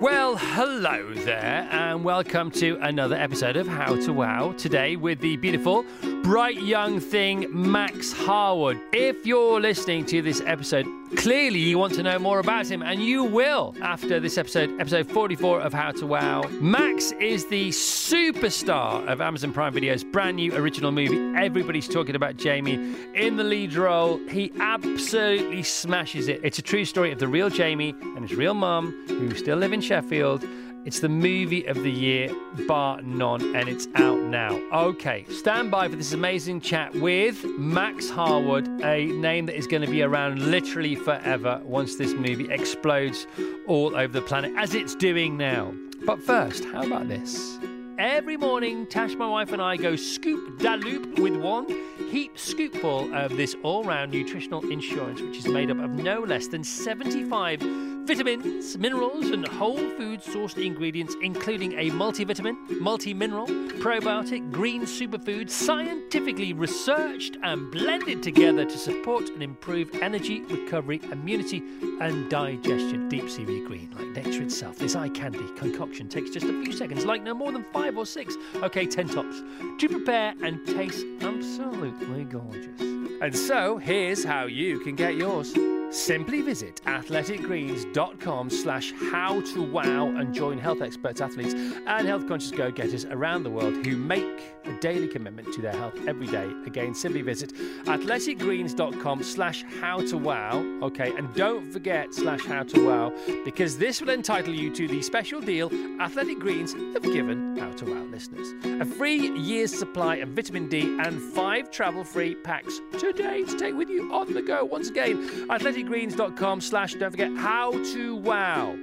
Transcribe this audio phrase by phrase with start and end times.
[0.00, 4.52] Well, hello there, and welcome to another episode of How to Wow.
[4.52, 5.84] Today with the beautiful,
[6.22, 8.80] bright young thing, Max Harwood.
[8.92, 13.02] If you're listening to this episode, clearly you want to know more about him, and
[13.02, 16.42] you will after this episode, episode 44 of How to Wow.
[16.60, 21.36] Max is the superstar of Amazon Prime Video's brand new original movie.
[21.36, 24.18] Everybody's talking about Jamie in the lead role.
[24.28, 26.40] He absolutely smashes it.
[26.42, 29.72] It's a true story of the real Jamie and his real mum, who still live
[29.72, 30.44] in Sheffield.
[30.88, 32.34] It's the movie of the year,
[32.66, 34.58] bar none, and it's out now.
[34.72, 39.82] Okay, stand by for this amazing chat with Max Harwood, a name that is going
[39.82, 43.26] to be around literally forever once this movie explodes
[43.66, 45.74] all over the planet, as it's doing now.
[46.06, 47.58] But first, how about this?
[47.98, 51.66] Every morning, Tash, my wife, and I go scoop da loop with one
[52.10, 56.48] heap scoopful of this all round nutritional insurance, which is made up of no less
[56.48, 57.60] than 75
[58.08, 65.50] vitamins, minerals, and whole food sourced ingredients, including a multivitamin, multi mineral, probiotic, green superfood,
[65.50, 71.58] scientifically researched and blended together to support and improve energy, recovery, immunity,
[72.00, 73.10] and digestion.
[73.10, 74.78] Deep seaweed green, like nature itself.
[74.78, 78.06] This eye candy concoction takes just a few seconds, like no more than five or
[78.06, 78.36] six.
[78.54, 79.42] Okay, 10 tops.
[79.80, 82.80] To prepare and taste absolutely gorgeous.
[83.20, 85.52] And so, here's how you can get yours.
[85.90, 92.50] Simply visit athleticgreens.com slash how to wow and join health experts, athletes, and health conscious
[92.50, 96.50] go getters around the world who make a daily commitment to their health every day.
[96.66, 100.58] Again, simply visit athleticgreens.com slash how to wow.
[100.82, 103.12] Okay, and don't forget slash how to wow
[103.44, 107.84] because this will entitle you to the special deal Athletic Greens have given How to
[107.84, 108.52] Wow listeners.
[108.80, 113.74] A free year's supply of vitamin D and five travel free packs today to take
[113.74, 114.64] with you on the go.
[114.64, 115.46] Once again,
[115.84, 118.76] athleticgreens.com slash don't forget how to wow.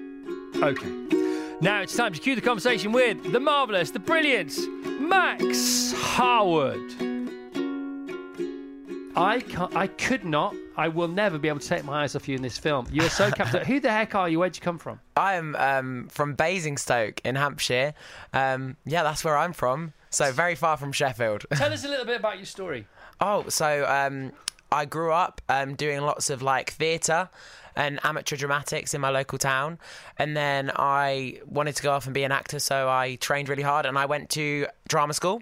[0.55, 0.89] Okay.
[1.61, 4.57] Now it's time to cue the conversation with the marvellous, the brilliant
[4.99, 6.81] Max Harwood.
[9.17, 12.27] I can't, I could not, I will never be able to take my eyes off
[12.27, 12.85] you in this film.
[12.91, 13.73] You are so captivating.
[13.73, 14.39] Who the heck are you?
[14.39, 14.99] Where'd you come from?
[15.15, 17.93] I'm um, from Basingstoke in Hampshire.
[18.33, 19.93] Um, yeah, that's where I'm from.
[20.09, 21.45] So very far from Sheffield.
[21.53, 22.87] Tell us a little bit about your story.
[23.21, 24.33] oh, so um,
[24.75, 27.29] I grew up um, doing lots of like theatre
[27.77, 29.79] and amateur dramatics in my local town,
[30.17, 33.63] and then I wanted to go off and be an actor, so I trained really
[33.63, 35.41] hard and I went to drama school.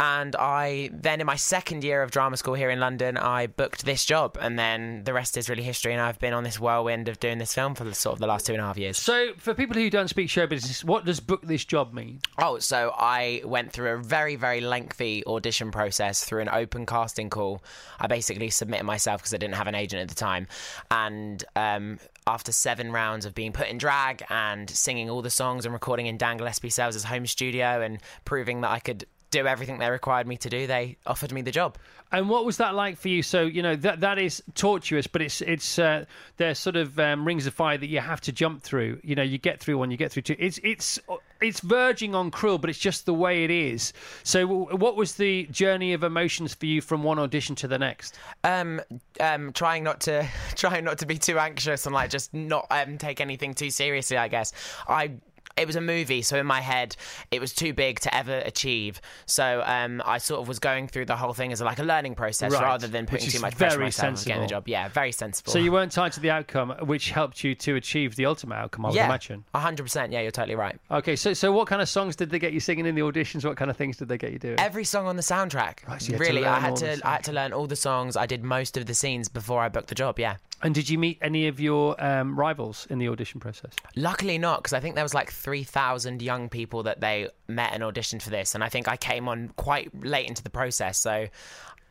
[0.00, 3.84] And I then in my second year of drama school here in London, I booked
[3.84, 5.92] this job, and then the rest is really history.
[5.92, 8.26] And I've been on this whirlwind of doing this film for the, sort of the
[8.26, 8.96] last two and a half years.
[8.96, 12.20] So, for people who don't speak show business, what does book this job mean?
[12.38, 17.28] Oh, so I went through a very, very lengthy audition process through an open casting
[17.28, 17.62] call.
[17.98, 20.46] I basically submitted myself because I didn't have an agent at the time.
[20.90, 25.66] And um, after seven rounds of being put in drag and singing all the songs
[25.66, 29.78] and recording in Dan Gillespie Sells' home studio and proving that I could do everything
[29.78, 31.78] they required me to do, they offered me the job.
[32.12, 33.22] And what was that like for you?
[33.22, 36.06] So you know that that is tortuous, but it's it's uh,
[36.38, 39.00] there's sort of um, rings of fire that you have to jump through.
[39.04, 40.36] You know, you get through one, you get through two.
[40.38, 40.98] It's it's
[41.40, 43.92] it's verging on cruel, but it's just the way it is.
[44.24, 47.78] So, w- what was the journey of emotions for you from one audition to the
[47.78, 48.18] next?
[48.44, 48.80] Um,
[49.20, 50.26] um, trying not to
[50.56, 54.16] trying not to be too anxious and like just not um, take anything too seriously.
[54.16, 54.52] I guess
[54.88, 55.12] I
[55.56, 56.96] it was a movie, so in my head,
[57.30, 59.00] it was too big to ever achieve.
[59.26, 62.14] So um, I sort of was going through the whole thing as like a learning
[62.14, 64.68] process Right, rather than putting too much pressure on myself and getting the job.
[64.68, 65.52] Yeah, very sensible.
[65.52, 68.86] So you weren't tied to the outcome, which helped you to achieve the ultimate outcome.
[68.86, 69.44] I would yeah, imagine.
[69.54, 70.12] hundred percent.
[70.12, 70.78] Yeah, you're totally right.
[70.90, 73.44] Okay, so so what kind of songs did they get you singing in the auditions?
[73.44, 74.58] What kind of things did they get you doing?
[74.58, 75.86] Every song on the soundtrack.
[75.86, 78.16] Right, so really, I had to I had to learn all the songs.
[78.16, 80.18] I did most of the scenes before I booked the job.
[80.18, 80.36] Yeah.
[80.62, 83.72] And did you meet any of your um, rivals in the audition process?
[83.96, 87.72] Luckily not, because I think there was like three thousand young people that they met
[87.72, 90.98] and auditioned for this, and I think I came on quite late into the process,
[90.98, 91.28] so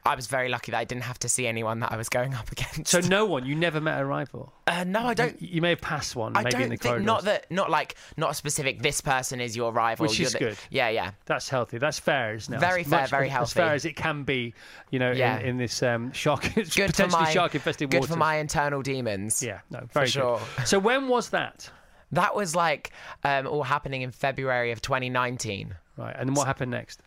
[0.10, 2.34] I was very lucky that I didn't have to see anyone that I was going
[2.34, 2.88] up against.
[2.88, 4.52] So no one, you never met a rival.
[4.68, 5.42] uh, no, I don't.
[5.42, 7.06] You may have passed one, I maybe don't in the think corridors.
[7.06, 8.82] not that not like not a specific.
[8.82, 10.58] This person is your rival, Which you're is the- good.
[10.70, 11.12] Yeah, yeah.
[11.26, 11.78] That's healthy.
[11.78, 12.60] That's fair, isn't it?
[12.60, 13.44] Very As fair, much- very healthy.
[13.50, 14.54] As fair as it can be,
[14.92, 15.40] you know, Yeah.
[15.40, 18.12] in, in this um, shark, Good potentially my shark-infested good waters.
[18.14, 19.42] for my internal demons.
[19.44, 20.12] yeah, no, very good.
[20.12, 20.42] sure.
[20.66, 21.70] So when was that?
[22.12, 22.92] That was like
[23.24, 25.76] um, all happening in February of 2019.
[25.98, 27.02] Right, and then what happened next?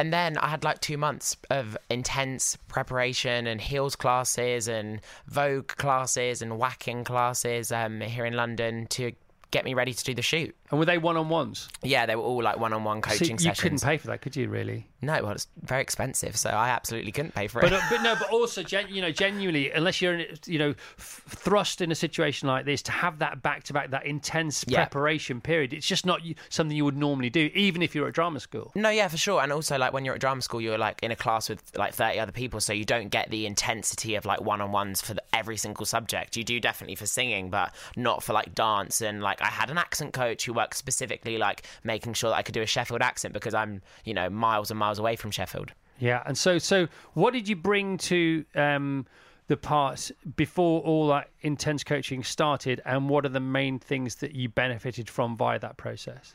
[0.00, 5.66] And then I had like two months of intense preparation and heels classes and Vogue
[5.66, 9.12] classes and waacking classes um, here in London to
[9.50, 10.56] get me ready to do the shoot.
[10.70, 11.68] And were they one on ones?
[11.82, 13.60] Yeah, they were all like one-on-one So coaching you sessions.
[13.60, 14.48] couldn't pay for that, could you?
[14.48, 14.86] Really?
[15.02, 17.62] No, well, it's very expensive, so I absolutely couldn't pay for it.
[17.62, 20.70] But, uh, but no, but also, gen, you know, genuinely, unless you're, in, you know,
[20.98, 24.64] f- thrust in a situation like this, to have that back to back, that intense
[24.68, 24.84] Yeah.
[24.84, 26.20] preparation period, it's just not
[26.50, 28.70] something you would normally do, even if you're at drama school.
[28.74, 29.42] No, yeah, for sure.
[29.42, 31.94] And also, like when you're at drama school, you're like in a class with like
[31.94, 35.14] 30 other people, so you don't get the intensity of like one on ones for
[35.14, 36.36] the, every single subject.
[36.36, 39.00] You do definitely for singing, but not for like dance.
[39.00, 42.42] And like I had an accent coach who worked specifically like making sure that I
[42.42, 45.72] could do a Sheffield accent because I'm, you know, miles and miles away from Sheffield.
[45.98, 49.06] Yeah, and so, so what did you bring to um,
[49.48, 54.34] the parts before all that intense coaching started, and what are the main things that
[54.34, 56.34] you benefited from via that process?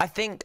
[0.00, 0.44] I think.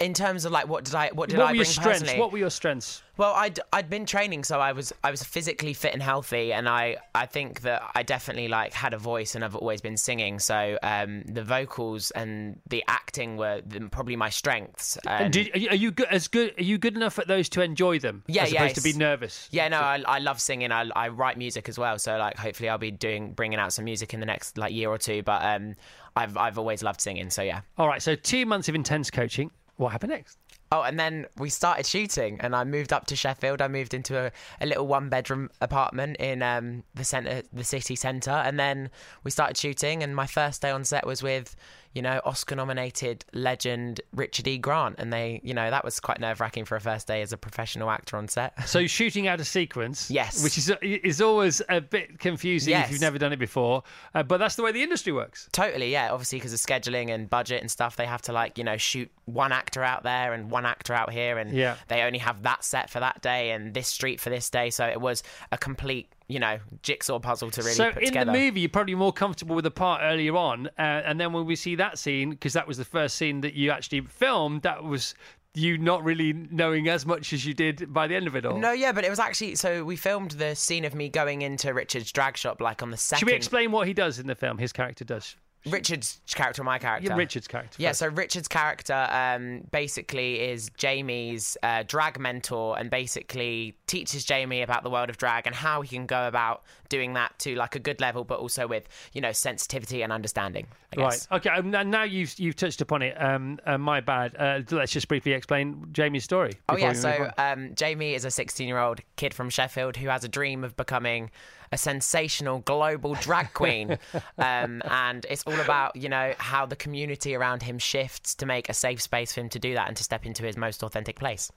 [0.00, 2.00] In terms of like what did I what did what I bring strengths?
[2.00, 2.18] personally?
[2.20, 3.02] What were your strengths?
[3.18, 6.66] Well, I'd I'd been training, so I was I was physically fit and healthy, and
[6.66, 10.38] I I think that I definitely like had a voice, and I've always been singing.
[10.38, 14.96] So um, the vocals and the acting were the, probably my strengths.
[15.06, 16.58] And And did, are you- are you good, as good?
[16.58, 18.22] Are you good enough at those to enjoy them?
[18.26, 19.48] Yeah, as yeah, opposed to be nervous.
[19.50, 20.72] yeah, no, I, I love singing.
[20.72, 23.84] I, I write music as well, so like hopefully I'll be doing bringing out some
[23.84, 25.22] music in the next like year or two.
[25.22, 25.74] But um,
[26.16, 27.60] I've I've always loved singing, so yeah.
[27.76, 28.00] All right.
[28.00, 29.50] So two months of intense coaching.
[29.80, 30.36] What happened next?
[30.72, 33.62] Oh, and then we started shooting, and I moved up to Sheffield.
[33.62, 34.30] I moved into a,
[34.60, 38.90] a little one bedroom apartment in um, the center, the city centre, and then
[39.24, 40.02] we started shooting.
[40.02, 41.56] And my first day on set was with,
[41.92, 44.58] you know, Oscar nominated legend Richard E.
[44.58, 47.32] Grant, and they, you know, that was quite nerve wracking for a first day as
[47.32, 48.52] a professional actor on set.
[48.68, 50.42] So shooting out a sequence, Yes.
[50.44, 53.82] which is is always a bit confusing if you've never done it before.
[54.14, 55.48] Uh, but that's the way the industry works.
[55.52, 56.12] Totally, yeah.
[56.12, 59.10] Obviously, because of scheduling and budget and stuff, they have to like you know shoot
[59.24, 61.76] one actor out there and one actor out here, and Yeah.
[61.88, 64.70] they only have that set for that day and this street for this day.
[64.70, 68.32] So it was a complete you know jigsaw puzzle to really so in together.
[68.32, 71.46] the movie, you're probably more comfortable with the part earlier on, uh, and then when
[71.46, 74.82] we see that scene, because that was the first scene that you actually filmed, that
[74.82, 75.14] was
[75.54, 78.56] you not really knowing as much as you did by the end of it all.
[78.56, 81.74] no, yeah, but it was actually so we filmed the scene of me going into
[81.74, 83.20] Richard's drag shop like on the second.
[83.20, 84.58] Should we explain what he does in the film?
[84.58, 85.36] His character does.
[85.66, 87.10] Richard's character, my character.
[87.10, 87.82] Yeah, Richard's character.
[87.82, 94.62] Yeah, so Richard's character um, basically is Jamie's uh, drag mentor and basically teaches Jamie
[94.62, 97.74] about the world of drag and how he can go about doing that to like
[97.74, 100.66] a good level, but also with you know sensitivity and understanding.
[100.96, 101.26] I Right.
[101.32, 101.48] Okay.
[101.48, 103.14] Um, now- you've you've touched upon it.
[103.20, 104.36] Um, uh, my bad.
[104.36, 106.52] Uh, let's just briefly explain Jamie's story.
[106.68, 110.64] Oh yeah, so um, Jamie is a 16-year-old kid from Sheffield who has a dream
[110.64, 111.30] of becoming
[111.72, 113.96] a sensational global drag queen,
[114.38, 118.68] um, and it's all about you know how the community around him shifts to make
[118.68, 121.18] a safe space for him to do that and to step into his most authentic
[121.18, 121.52] place.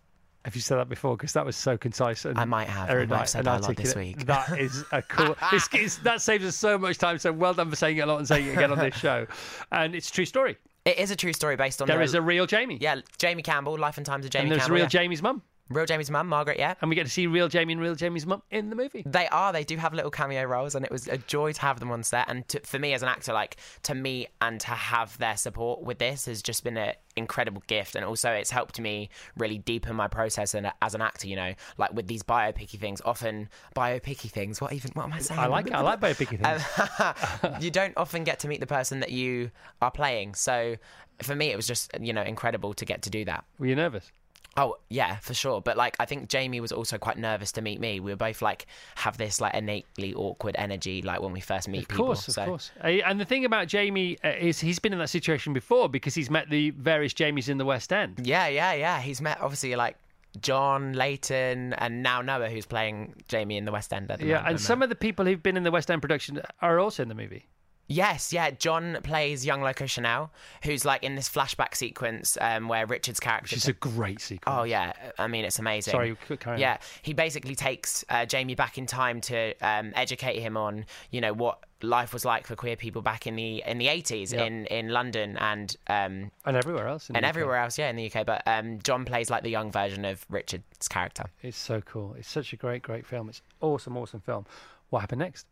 [0.46, 1.16] Have you said that before?
[1.16, 2.26] Because that was so concise.
[2.26, 2.90] And I might have.
[2.90, 4.26] I might have said that a lot this week.
[4.26, 5.36] That is a cool.
[5.54, 7.18] it's, it's, that saves us so much time.
[7.18, 9.26] So well done for saying it a lot and saying it again on this show.
[9.72, 10.58] And it's a true story.
[10.86, 12.78] It is a true story based on There the, is a real Jamie.
[12.82, 14.76] yeah Jamie Campbell, Life and Times of Jamie and there's Campbell.
[14.76, 14.90] real yeah.
[14.90, 15.42] Jamie's mum.
[15.74, 16.58] Real Jamie's mum, Margaret.
[16.60, 19.04] Yeah, And we get to see real Jamie and real Jamie's mum in the movie.
[19.06, 19.52] they are.
[19.54, 22.04] They do have little cameo roles, and it was a joy to have them on
[22.04, 22.30] set.
[22.30, 25.82] And to, for me as an actor, like to meet and to have their support
[25.82, 27.96] with this has just been an incredible gift.
[27.96, 31.28] And also, it's helped me really deepen my process and as an actor.
[31.28, 34.62] You know, like with these biopicky things, often biopicky things.
[34.62, 34.92] What even?
[34.94, 35.40] What am I saying?
[35.40, 35.74] I like it.
[35.74, 37.44] I like biopicky things.
[37.44, 40.36] Um, you don't often get to meet the person that you are playing.
[40.36, 40.76] So
[41.22, 43.46] for me, it was just you know incredible to get to do that.
[43.60, 44.12] Were you nervous?
[44.56, 45.62] Oh yeah, for sure.
[45.62, 48.00] But like, I think Jamie was also quite nervous to meet me.
[48.00, 51.88] We were both like have this like innately awkward energy, like when we first meet
[51.88, 52.12] people.
[52.12, 52.24] Of people.
[52.24, 52.42] course, so.
[52.44, 52.72] of course.
[52.84, 56.14] Uh, And the thing about Jamie uh, is he's been in that situation before because
[56.14, 58.22] he's met the various Jamies in the West End.
[58.24, 59.00] Yeah, yeah, yeah.
[59.02, 59.98] He's met obviously like
[60.40, 64.12] John Layton and now Noah, who's playing Jamie in the West End.
[64.12, 64.50] At the Yeah, moment.
[64.52, 67.10] and some of the people who've been in the West End production are also in
[67.10, 67.48] the movie.
[67.88, 68.50] Yes, yeah.
[68.52, 70.32] John plays young Loco Chanel,
[70.64, 73.56] who's like in this flashback sequence um, where Richard's character.
[73.56, 74.58] Is a great sequence.
[74.58, 75.92] Oh yeah, I mean it's amazing.
[75.92, 76.62] Sorry, c- carry on.
[76.62, 81.20] Yeah, he basically takes uh, Jamie back in time to um, educate him on you
[81.22, 84.46] know what life was like for queer people back in the in the eighties Yeah.
[84.46, 87.10] in in London and um, and everywhere else.
[87.10, 87.30] in and UK.
[87.30, 88.26] everywhere else, yeah, in the UK.
[88.26, 91.26] But um, John plays like the young version of Richard's character.
[91.42, 92.16] It's so cool.
[92.18, 93.28] It's such a great, great film.
[93.28, 94.46] It's awesome, awesome film.
[94.90, 95.48] What happened next?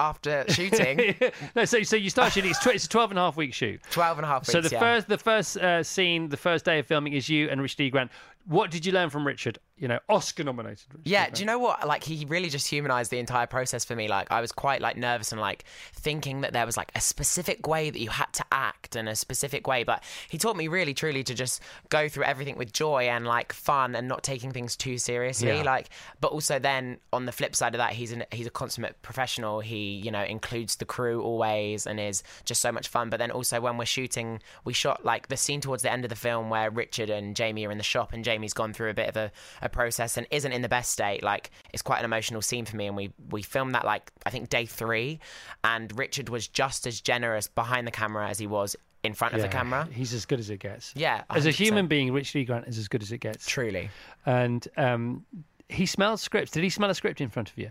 [0.00, 1.14] After shooting
[1.56, 2.50] no, so so you start shooting.
[2.50, 3.80] It's, tw- it's a 12 and a half week shoot.
[3.90, 4.78] 12 and a half weeks, So the yeah.
[4.78, 7.90] first the first uh, scene, the first day of filming is you and Richard E.
[7.90, 8.10] Grant.
[8.46, 9.58] what did you learn from Richard?
[9.78, 10.86] You know, Oscar nominated.
[11.04, 11.86] Yeah, do you know what?
[11.86, 14.08] Like he really just humanized the entire process for me.
[14.08, 17.66] Like I was quite like nervous and like thinking that there was like a specific
[17.66, 20.94] way that you had to act in a specific way, but he taught me really
[20.94, 24.76] truly to just go through everything with joy and like fun and not taking things
[24.76, 25.58] too seriously.
[25.58, 25.62] Yeah.
[25.62, 29.00] Like but also then on the flip side of that, he's an he's a consummate
[29.02, 29.60] professional.
[29.60, 33.10] He, you know, includes the crew always and is just so much fun.
[33.10, 36.08] But then also when we're shooting, we shot like the scene towards the end of
[36.08, 38.94] the film where Richard and Jamie are in the shop and Jamie's gone through a
[38.94, 39.30] bit of a,
[39.62, 41.22] a process and isn't in the best state.
[41.22, 44.30] Like it's quite an emotional scene for me, and we we filmed that like I
[44.30, 45.20] think day three,
[45.64, 49.40] and Richard was just as generous behind the camera as he was in front of
[49.40, 49.88] the camera.
[49.92, 50.92] He's as good as it gets.
[50.96, 52.44] Yeah, As a human being, Richard E.
[52.44, 53.46] Grant is as good as it gets.
[53.46, 53.90] truly.
[54.26, 55.24] And um,
[55.68, 56.50] he smells scripts.
[56.50, 57.70] Did he smell a script in front of you?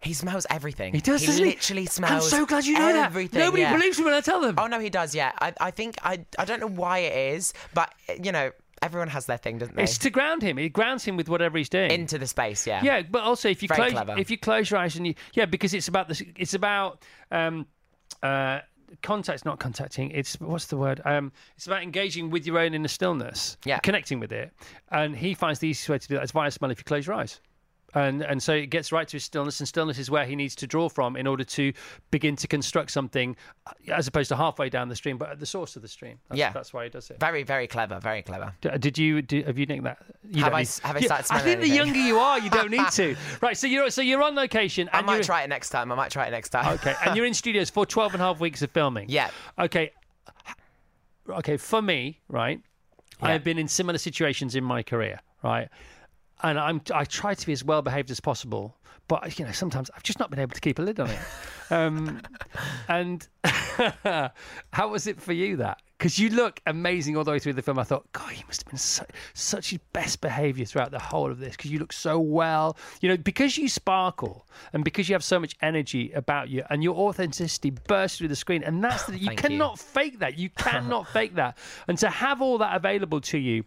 [0.00, 0.94] He smells everything.
[0.94, 1.50] He does, He doesn't he?
[1.50, 2.32] literally smells.
[2.32, 3.38] I'm so glad you know everything.
[3.38, 3.44] that.
[3.46, 3.72] Nobody yeah.
[3.76, 4.54] believes me when I tell them.
[4.58, 5.14] Oh no, he does.
[5.14, 7.92] Yeah, I I think I I don't know why it is, but
[8.22, 8.50] you know
[8.86, 9.82] everyone has their thing, doesn't they?
[9.82, 10.58] It's to ground him.
[10.58, 11.90] It grounds him with whatever he's doing.
[11.90, 12.66] Into the space.
[12.66, 12.82] Yeah.
[12.82, 14.18] yeah, but also if you Very close clever.
[14.18, 16.22] if you close your eyes and you yeah, because it's about this.
[16.36, 17.66] It's about um,
[18.22, 18.60] uh,
[19.02, 20.10] contact, not contacting.
[20.12, 21.00] It's what's the word?
[21.04, 23.56] Um, it's about engaging with your own inner stillness.
[23.64, 23.78] Yeah.
[23.80, 24.52] connecting with it.
[24.90, 26.70] And he finds the easiest way to do that is via smell.
[26.70, 27.40] If you close your eyes.
[27.96, 30.54] And, and so it gets right to his stillness, and stillness is where he needs
[30.56, 31.72] to draw from in order to
[32.10, 33.34] begin to construct something,
[33.66, 36.18] uh, as opposed to halfway down the stream, but at the source of the stream.
[36.28, 36.52] That's, Yeah.
[36.52, 37.18] that's why he does it.
[37.18, 37.98] Very very clever.
[37.98, 38.52] Very clever.
[38.60, 39.96] D- Did you do, have you nicked that?
[40.30, 42.70] You Have I need- have I started I think the younger you are, you don't
[42.70, 43.16] need to.
[43.40, 44.90] right, so you're so you're on location.
[44.92, 45.90] I might try it next time.
[45.90, 46.74] I might try it next time.
[46.74, 49.06] Okay, and you're in studios for 12 and a half weeks of filming.
[49.08, 49.30] Yeah.
[49.58, 49.90] Okay.
[51.28, 52.60] Okay, for me, right,
[53.22, 55.68] I have been in similar situations in my career, right?
[56.42, 58.76] And I'm I try to be as well behaved as possible,
[59.08, 61.18] but you know, sometimes I've just not been able to keep a lid on it.
[61.70, 62.20] Um,
[62.88, 63.26] and
[64.72, 65.80] how was it for you that?
[65.98, 67.78] Because you look amazing all the way through the film.
[67.78, 71.30] I thought, God, you must have been so, such your best behaviour throughout the whole
[71.30, 72.76] of this because you look so well.
[73.00, 76.82] You know, because you sparkle and because you have so much energy about you and
[76.84, 78.62] your authenticity bursts through the screen.
[78.62, 79.48] And that's the, you Thank you.
[79.48, 80.38] cannot fake that.
[80.38, 81.56] You cannot fake that.
[81.88, 83.64] And to have all that available to you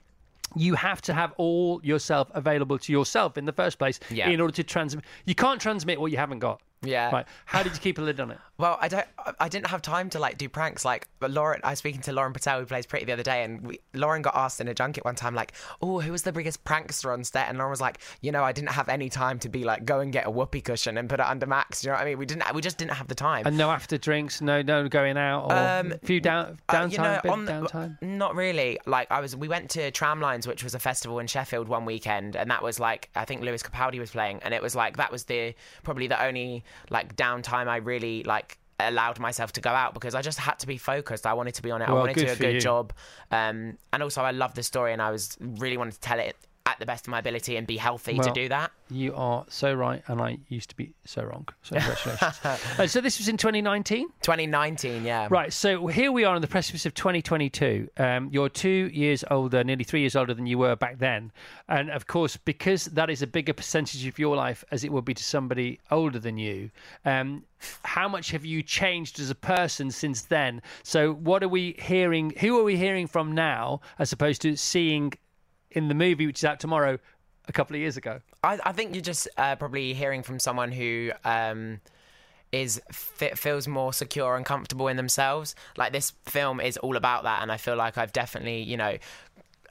[0.55, 4.29] you have to have all yourself available to yourself in the first place Yeah.
[4.29, 5.05] in order to transmit.
[5.25, 6.61] You can't transmit what you haven't got.
[6.81, 7.11] Yeah.
[7.11, 7.25] Right.
[7.45, 8.37] How did you keep a lid on it?
[8.59, 9.07] Well, I don't.
[9.39, 10.83] I didn't have time to like do pranks.
[10.83, 13.45] Like but Lauren, I was speaking to Lauren Patel, who plays Pritti the other day,
[13.45, 16.33] and we, Lauren got asked in a junket one time, like, "Oh, who was the
[16.33, 19.39] biggest prankster on set?" And Lauren was like, "You know, I didn't have any time
[19.39, 21.85] to be like, go and get a whoopee cushion and put it under Max.
[21.85, 22.17] You know what I mean?
[22.17, 22.53] We didn't.
[22.53, 25.53] We just didn't have the time." And no after drinks, no no going out, or
[25.53, 28.01] Um, a few down Uh, downtime, you know, bit on the, downtime.
[28.01, 28.77] Not really.
[28.85, 32.35] Like I was, we went to Tramlines, which was a festival in Sheffield one weekend,
[32.35, 35.13] and that was like I think Lewis Capaldi was playing, and it was like that
[35.13, 39.93] was the probably the only like downtime I really like allowed myself to go out
[39.93, 41.27] because I just had to be focused.
[41.27, 41.89] I wanted to be on it.
[41.89, 42.61] I wanted to do a good you.
[42.61, 42.93] job,
[43.31, 46.35] um, and also I love the story, and I was really wanted to tell it
[46.69, 48.71] at the best of my ability and be healthy to do that.
[48.91, 51.47] You are so right, and I used to be so wrong.
[51.61, 52.39] So congratulations.
[52.43, 54.07] Uh, so this was in 2019.
[54.21, 55.27] 2019, yeah.
[55.29, 57.89] Right, so here we are on the precipice of 2022.
[57.97, 61.31] Um, you're two years older, nearly three years older than you were back then.
[61.67, 65.05] And of course, because that is a bigger percentage of your life as it would
[65.05, 66.71] be to somebody older than you,
[67.05, 67.43] um,
[67.83, 70.61] how much have you changed as a person since then?
[70.83, 72.33] So, what are we hearing?
[72.39, 75.13] Who are we hearing from now as opposed to seeing
[75.71, 76.97] in the movie, which is out tomorrow,
[77.47, 78.21] a couple of years ago?
[78.43, 81.81] I, I think you're just uh, probably hearing from someone who um,
[82.51, 85.55] is fe- feels more secure and comfortable in themselves.
[85.77, 88.97] Like this film is all about that, and I feel like I've definitely, you know,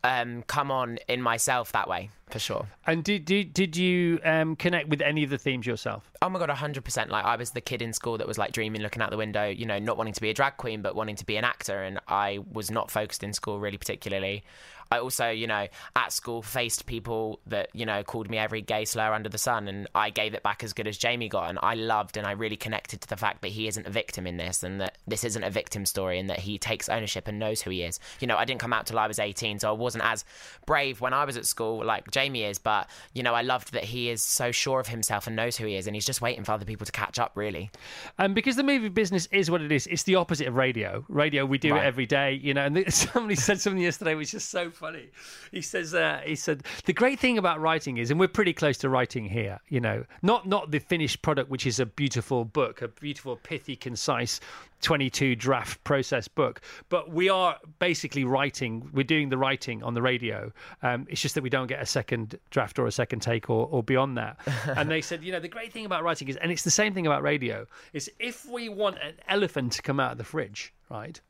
[0.05, 2.67] um, come on in myself that way for sure.
[2.87, 6.11] And did, did, did you um, connect with any of the themes yourself?
[6.23, 7.11] Oh my god, hundred percent.
[7.11, 9.49] Like I was the kid in school that was like dreaming, looking out the window,
[9.49, 11.83] you know, not wanting to be a drag queen, but wanting to be an actor.
[11.83, 14.45] And I was not focused in school really particularly.
[14.91, 15.67] I also, you know,
[15.97, 19.69] at school faced people that you know called me every gay slur under the sun,
[19.69, 21.49] and I gave it back as good as Jamie got.
[21.51, 24.27] And I loved and I really connected to the fact that he isn't a victim
[24.27, 27.39] in this, and that this isn't a victim story, and that he takes ownership and
[27.39, 28.01] knows who he is.
[28.21, 30.25] You know, I didn't come out till I was eighteen, so I wasn't as
[30.67, 32.59] brave when I was at school like Jamie is.
[32.59, 35.67] But you know, I loved that he is so sure of himself and knows who
[35.67, 37.33] he is, and he's just waiting for other people to catch up.
[37.35, 37.71] Really,
[38.19, 41.05] And because the movie business is what it is, it's the opposite of radio.
[41.09, 41.83] Radio, we do Right.
[41.85, 42.65] it every day, you know.
[42.65, 45.11] And somebody said something yesterday which is so funny.
[45.51, 48.79] He says, uh, he said, the great thing about writing is, and we're pretty close
[48.79, 52.81] to writing here, you know, not not the finished product, which is a beautiful book,
[52.81, 54.41] a beautiful, pithy, concise.
[54.81, 60.01] 22 draft process book but we are basically writing we're doing the writing on the
[60.01, 60.53] radio
[60.85, 63.67] um, it's just that we don't get a second draft or a second take or,
[63.73, 64.39] or beyond that
[64.77, 66.95] and they said you know the great thing about writing is and it's the same
[66.95, 70.73] thing about radio is if we want an elephant to come out of the fridge
[70.91, 71.21] right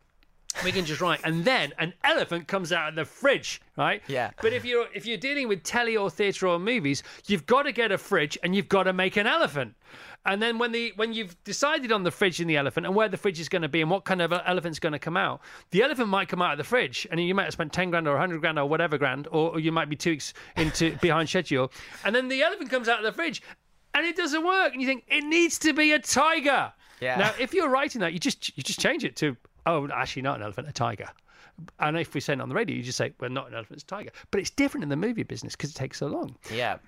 [0.64, 4.02] we can just write, and then an elephant comes out of the fridge, right?
[4.08, 4.30] Yeah.
[4.42, 7.72] But if you're if you're dealing with telly or theatre or movies, you've got to
[7.72, 9.74] get a fridge and you've got to make an elephant.
[10.26, 13.08] And then when the when you've decided on the fridge and the elephant and where
[13.08, 15.40] the fridge is going to be and what kind of elephant's going to come out,
[15.70, 18.06] the elephant might come out of the fridge, and you might have spent ten grand
[18.08, 21.28] or hundred grand or whatever grand, or, or you might be two weeks into behind
[21.28, 21.72] schedule,
[22.04, 23.42] and then the elephant comes out of the fridge,
[23.94, 26.72] and it doesn't work, and you think it needs to be a tiger.
[27.00, 27.16] Yeah.
[27.16, 29.36] Now, if you're writing that, you just you just change it to
[29.68, 31.08] oh, actually not an elephant, a tiger.
[31.80, 33.76] And if we say it on the radio, you just say, well, not an elephant,
[33.76, 34.10] it's a tiger.
[34.30, 36.36] But it's different in the movie business because it takes so long.
[36.52, 36.78] Yeah.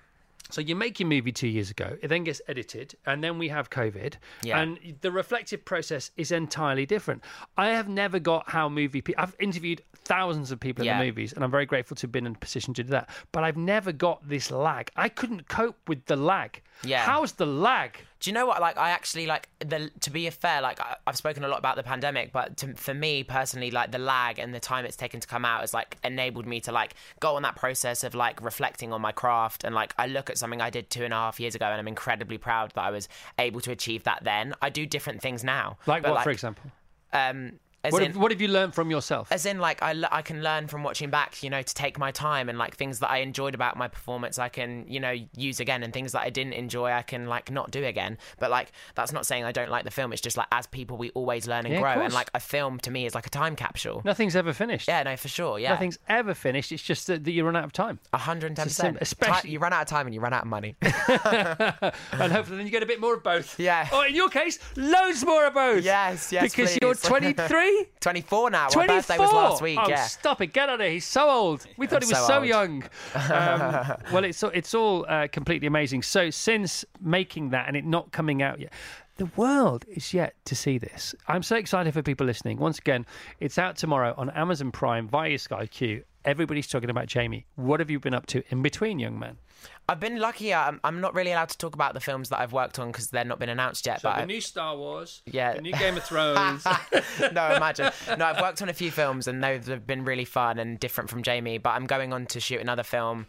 [0.49, 3.47] So you make your movie two years ago, it then gets edited, and then we
[3.49, 4.59] have COVID, Yeah.
[4.59, 7.23] and the reflective process is entirely different.
[7.57, 9.21] I have never got how movie people.
[9.23, 12.25] I've interviewed thousands of people in the movies, and I'm very grateful to have been
[12.25, 13.09] in a position to do that.
[13.31, 14.89] But I've never got this lag.
[14.95, 16.61] I couldn't cope with the lag.
[16.83, 17.03] Yeah.
[17.05, 17.97] How's the lag?
[18.21, 18.61] Do you know what?
[18.61, 19.89] Like, I actually like the.
[20.01, 22.93] To be fair, like I, I've spoken a lot about the pandemic, but to, for
[22.93, 25.97] me personally, like the lag and the time it's taken to come out has like
[26.03, 29.73] enabled me to like go on that process of like reflecting on my craft and
[29.73, 31.87] like I look at something I did two and a half years ago and I'm
[31.87, 33.09] incredibly proud that I was
[33.39, 34.23] able to achieve that.
[34.23, 35.77] Then I do different things now.
[35.87, 36.71] Like But, what, for example?
[37.13, 37.53] Um,
[37.89, 39.31] What in, have, what have you learned from yourself?
[39.31, 42.11] as in like I, I can learn from watching back you know to take my
[42.11, 45.59] time and like things that i enjoyed about my performance i can you know use
[45.59, 48.71] again and things that i didn't enjoy i can like not do again but like
[48.95, 51.47] that's not saying i don't like the film it's just like as people we always
[51.47, 54.01] learn and Yeah, grow and like a film to me is like a time capsule
[54.05, 54.87] Nothing's ever finished.
[54.87, 56.71] yeah no for sure yeah Nothing's ever finished.
[56.71, 57.99] It's just that, that you run out of time.
[58.13, 60.75] 110% sim- especially- Ti- you run out of time and you run out of money
[60.81, 63.59] and hopefully then you get a bit more of both.
[63.59, 63.87] Yeah.
[63.93, 65.83] Or in your case, loads more of both.
[65.83, 67.01] Yes, yes, Because you're please.
[67.71, 67.87] 23?
[67.99, 68.95] 24 now my 24.
[68.95, 70.47] birthday was last week Oh, yeah stop it!
[70.47, 70.91] Get out of here.
[70.91, 71.65] He's so old.
[71.77, 72.83] We thought he was so so young.
[73.15, 76.01] Um, well, it's it's all uh, completely amazing.
[76.01, 78.71] So since making that and it not coming out yet.
[79.17, 81.13] The world is yet to see this.
[81.27, 82.57] I'm so excited for people listening.
[82.57, 83.05] Once again,
[83.39, 86.03] it's out tomorrow on Amazon Prime via Sky Q.
[86.25, 87.45] Everybody's talking about Jamie.
[87.55, 89.37] What have you been up to in between, young man?
[89.89, 92.53] I've been lucky I'm, I'm not really allowed to talk about the films that i've
[92.53, 95.53] worked on because they're not been announced yet but I- new Star Wars, Yeah.
[95.53, 96.65] the new Game of Thrones.
[97.33, 97.91] no, imagine.
[98.17, 101.09] No, I've worked on a few films and those have been really fun and different
[101.09, 101.57] from Jamie.
[101.57, 103.27] But I'm going on to shoot another film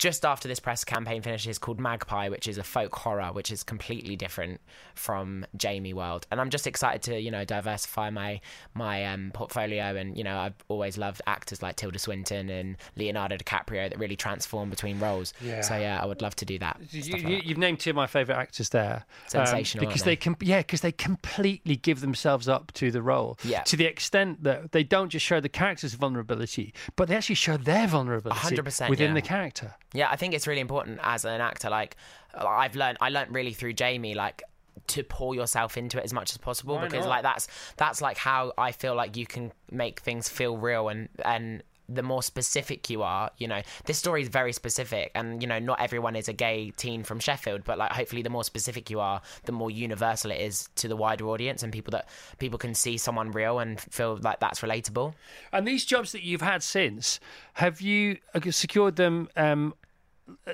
[0.00, 3.62] just after this press campaign finishes called Magpie, which is a folk horror, which is
[3.62, 4.58] completely different
[4.94, 6.26] from Jamie World.
[6.30, 8.40] And I'm just excited to, you know, diversify my
[8.72, 9.94] my um, portfolio.
[9.96, 14.16] And you know, I've always loved actors like Tilda Swinton and Leonardo DiCaprio that really
[14.16, 15.34] transform between roles.
[15.38, 15.60] Yeah.
[15.60, 16.80] So yeah, I would love to do that.
[16.88, 17.44] You, stuff like you, that.
[17.44, 19.04] you've named two of my favourite actors there,
[19.34, 20.16] um, Sensational, because they they?
[20.16, 23.64] com- yeah, because they completely give themselves up to the role, Yeah.
[23.64, 27.58] to the extent that they don't just show the character's vulnerability, but they actually show
[27.58, 29.14] their vulnerability 100%, within yeah.
[29.14, 29.74] the character.
[29.92, 31.70] Yeah, I think it's really important as an actor.
[31.70, 31.96] Like
[32.34, 34.42] I've learned, I learned really through Jamie, like
[34.86, 37.10] to pour yourself into it as much as possible Why because not?
[37.10, 41.08] like that's that's like how I feel like you can make things feel real and
[41.24, 45.48] and the more specific you are, you know, this story is very specific, and you
[45.48, 48.90] know, not everyone is a gay teen from Sheffield, but like, hopefully, the more specific
[48.90, 52.58] you are, the more universal it is to the wider audience, and people that people
[52.58, 55.14] can see someone real and feel like that's relatable.
[55.52, 57.18] And these jobs that you've had since,
[57.54, 59.28] have you uh, secured them?
[59.36, 59.74] Um,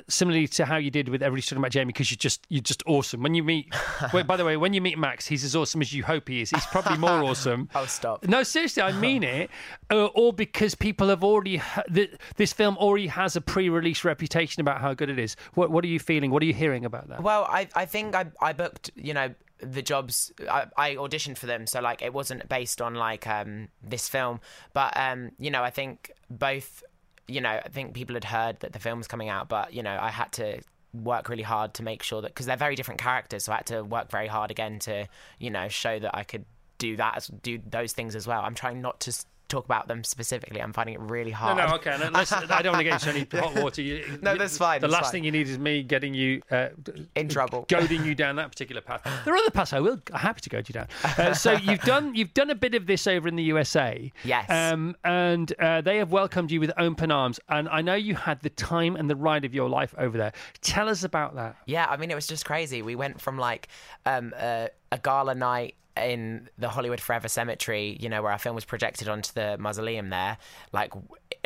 [0.08, 2.82] Similarly to how you did with everybody's talking about Jamie, because you're just you're just
[2.86, 3.22] awesome.
[3.22, 3.72] When you meet,
[4.12, 6.40] wait, by the way, when you meet Max, he's as awesome as you hope he
[6.40, 6.50] is.
[6.50, 7.68] He's probably more awesome.
[7.74, 8.26] Oh, stop.
[8.26, 9.50] No, seriously, I mean it.
[9.90, 11.62] Uh, or because people have already
[11.92, 15.36] th- this film already has a pre-release reputation about how good it is.
[15.54, 16.30] What What are you feeling?
[16.30, 17.22] What are you hearing about that?
[17.22, 21.46] Well, I I think I I booked you know the jobs I, I auditioned for
[21.46, 24.40] them so like it wasn't based on like um this film
[24.74, 26.82] but um you know I think both
[27.28, 29.82] you know I think people had heard that the film was coming out but you
[29.82, 30.60] know I had to
[30.92, 33.66] work really hard to make sure that because they're very different characters so I had
[33.66, 35.06] to work very hard again to
[35.38, 36.44] you know show that I could
[36.78, 38.42] do that do those things as well.
[38.42, 41.96] I'm trying not to talk about them specifically I'm finding it really hard no, okay.
[41.98, 43.82] No, I don't want to get into any hot water.
[43.82, 45.12] You, No, that's fine, The that's last fine.
[45.12, 46.68] thing you need is me getting you uh,
[47.14, 49.02] in trouble goading you down that particular path.
[49.24, 50.88] There are other paths I will I'm happy to goad you down.
[51.04, 54.12] Uh, so you've done you've done a bit of this over in the USA.
[54.24, 54.50] Yes.
[54.50, 57.38] Um, and uh, they have welcomed you with open arms.
[57.48, 60.32] And I know you had the time and the ride of your life over there.
[60.60, 61.56] Tell us about that.
[61.66, 62.82] Yeah, I mean, it was just crazy.
[62.82, 63.68] We went from like
[64.04, 68.54] um, a, a gala night in the Hollywood Forever Cemetery, you know, where our film
[68.54, 70.38] was projected onto the mausoleum there,
[70.72, 70.92] like,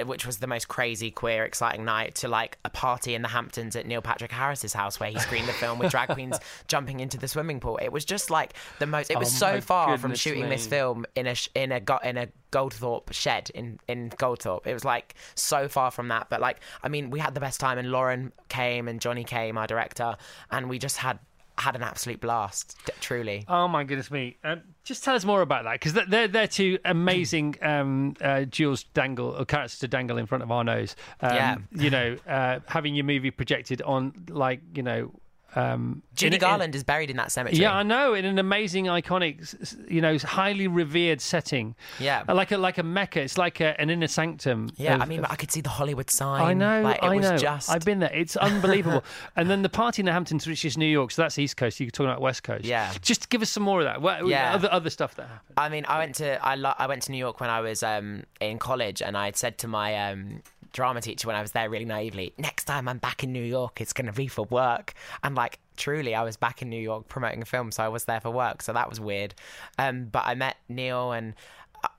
[0.04, 3.76] which was the most crazy, queer, exciting night, to like a party in the Hamptons
[3.76, 7.18] at Neil Patrick Harris's house where he screened the film with drag queens jumping into
[7.18, 7.78] the swimming pool.
[7.82, 9.10] It was just like the most.
[9.10, 12.28] It was Oh so far from shooting this film in a in a in a
[12.52, 14.66] Goldthorpe shed in in Goldthorpe.
[14.66, 17.60] It was like so far from that, but like I mean, we had the best
[17.60, 20.16] time, and Lauren came and Johnny came, our director,
[20.50, 21.18] and we just had
[21.60, 22.76] had an absolute blast.
[22.86, 23.44] t- truly.
[23.48, 24.36] Oh my goodness me!
[24.44, 28.84] Um, just tell us more about that because they're they're two amazing um, uh, jewels
[28.84, 30.96] dangle or characters to dangle in front of our nose.
[31.20, 31.56] Um, Yeah.
[31.72, 35.12] you know, uh, having your movie projected on like you know.
[35.56, 37.60] Um, Judy in- in- Garland is buried in that cemetery.
[37.62, 38.14] Yeah, I know.
[38.14, 41.74] In an amazing, iconic, you know, highly revered setting.
[41.98, 42.22] Yeah.
[42.28, 43.20] Uh, like a like a mecca.
[43.20, 44.70] It's like a, an inner sanctum.
[44.76, 46.40] Yeah, of- I mean, of- I could see the Hollywood sign.
[46.42, 47.36] I know, Like, it I was know.
[47.36, 48.12] Just, I've been there.
[48.12, 49.02] It's unbelievable.
[49.36, 51.80] and then the party in the Hamptons, which is New York, so that's East Coast.
[51.80, 52.64] You're talking about West Coast.
[52.64, 52.92] Yeah.
[53.02, 54.00] Just give us some more of that.
[54.02, 54.54] What, Yeah.
[54.54, 55.54] Other other stuff that happened.
[55.56, 57.82] I mean, I went to I, lo- I went to New York when I was
[57.82, 61.52] um, in college, and I had said to my um, drama teacher when I was
[61.52, 64.44] there, really naively, "Next time I'm back in New York, it's going to be for
[64.46, 67.88] work." And like, truly, I was back in New York promoting a film, so I
[67.88, 68.62] was there for work.
[68.62, 69.34] So that was weird.
[69.78, 71.34] Um, but I met Neil and.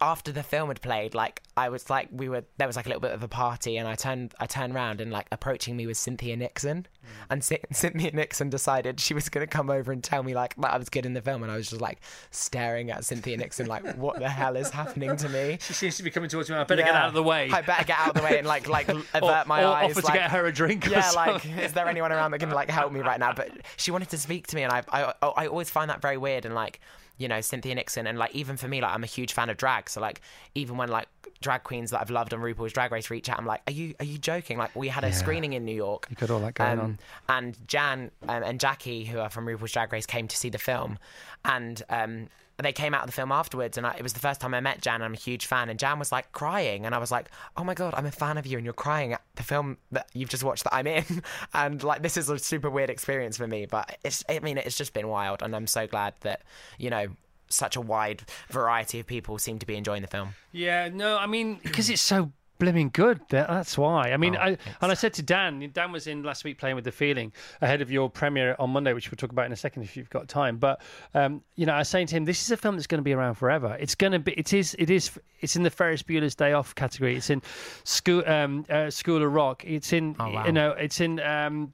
[0.01, 2.89] After the film had played, like I was like we were there was like a
[2.89, 5.85] little bit of a party, and I turned I turned around and like approaching me
[5.85, 7.09] was Cynthia Nixon, mm.
[7.29, 10.55] and C- Cynthia Nixon decided she was going to come over and tell me like
[10.55, 11.99] that I was good in the film, and I was just like
[12.31, 15.59] staring at Cynthia Nixon like what the hell is happening to me?
[15.71, 16.55] She seems to be coming towards me.
[16.55, 17.49] I better get out of the way.
[17.49, 19.97] I better get out of the way and like like avert or, my or eyes.
[19.97, 20.87] offer to get her a drink.
[20.87, 23.33] or yeah, like, is there anyone around that can like help me right now?
[23.33, 26.17] But she wanted to speak to me, and I, I, I always find that very
[26.17, 26.45] weird.
[26.45, 26.79] And like,
[27.21, 29.57] you know, Cynthia Nixon, and like even for me, like I'm a huge fan of
[29.57, 29.89] drag.
[29.89, 30.21] So like,
[30.55, 31.07] even when like
[31.39, 33.93] drag queens that I've loved on RuPaul's Drag Race reach out, I'm like, are you
[33.99, 34.57] are you joking?
[34.57, 36.07] Like we had a screening in New York.
[36.09, 36.99] You got all that going on.
[37.29, 40.57] And Jan um, and Jackie, who are from RuPaul's Drag Race, came to see the
[40.57, 40.97] film,
[41.45, 42.27] and um,
[42.65, 43.77] they came out of the film afterwards.
[43.77, 44.95] And I, it was the first time I met Jan.
[44.95, 47.63] And I'm a huge fan, and Jan was like crying, and I was like, oh
[47.63, 50.29] my god, I'm a fan of you, and you're crying at the film that you've
[50.29, 53.65] just watched that I'm in, and like this is a super weird experience for me.
[53.65, 56.41] But it's, I mean, it's just been wild, and I'm so glad that
[56.77, 57.07] you know.
[57.53, 60.35] Such a wide variety of people seem to be enjoying the film.
[60.53, 63.19] Yeah, no, I mean, because it's so blimming good.
[63.29, 64.11] That's why.
[64.11, 66.75] I mean, Oh, I, and I said to Dan, Dan was in last week playing
[66.75, 69.55] with the feeling ahead of your premiere on Monday, which we'll talk about in a
[69.55, 70.57] second if you've got time.
[70.57, 70.81] But
[71.13, 73.03] um, you know, I was saying to him, this is a film that's going to
[73.03, 73.75] be around forever.
[73.79, 74.33] It's going to be.
[74.33, 74.75] It is.
[74.79, 75.11] It is.
[75.41, 77.15] It's in the Ferris Bueller's Day Off category.
[77.15, 77.41] It's in
[77.83, 79.63] School um, uh, School of Rock.
[79.65, 80.15] It's in.
[80.19, 80.45] Oh, wow.
[80.45, 81.19] You know, it's in.
[81.19, 81.73] Um,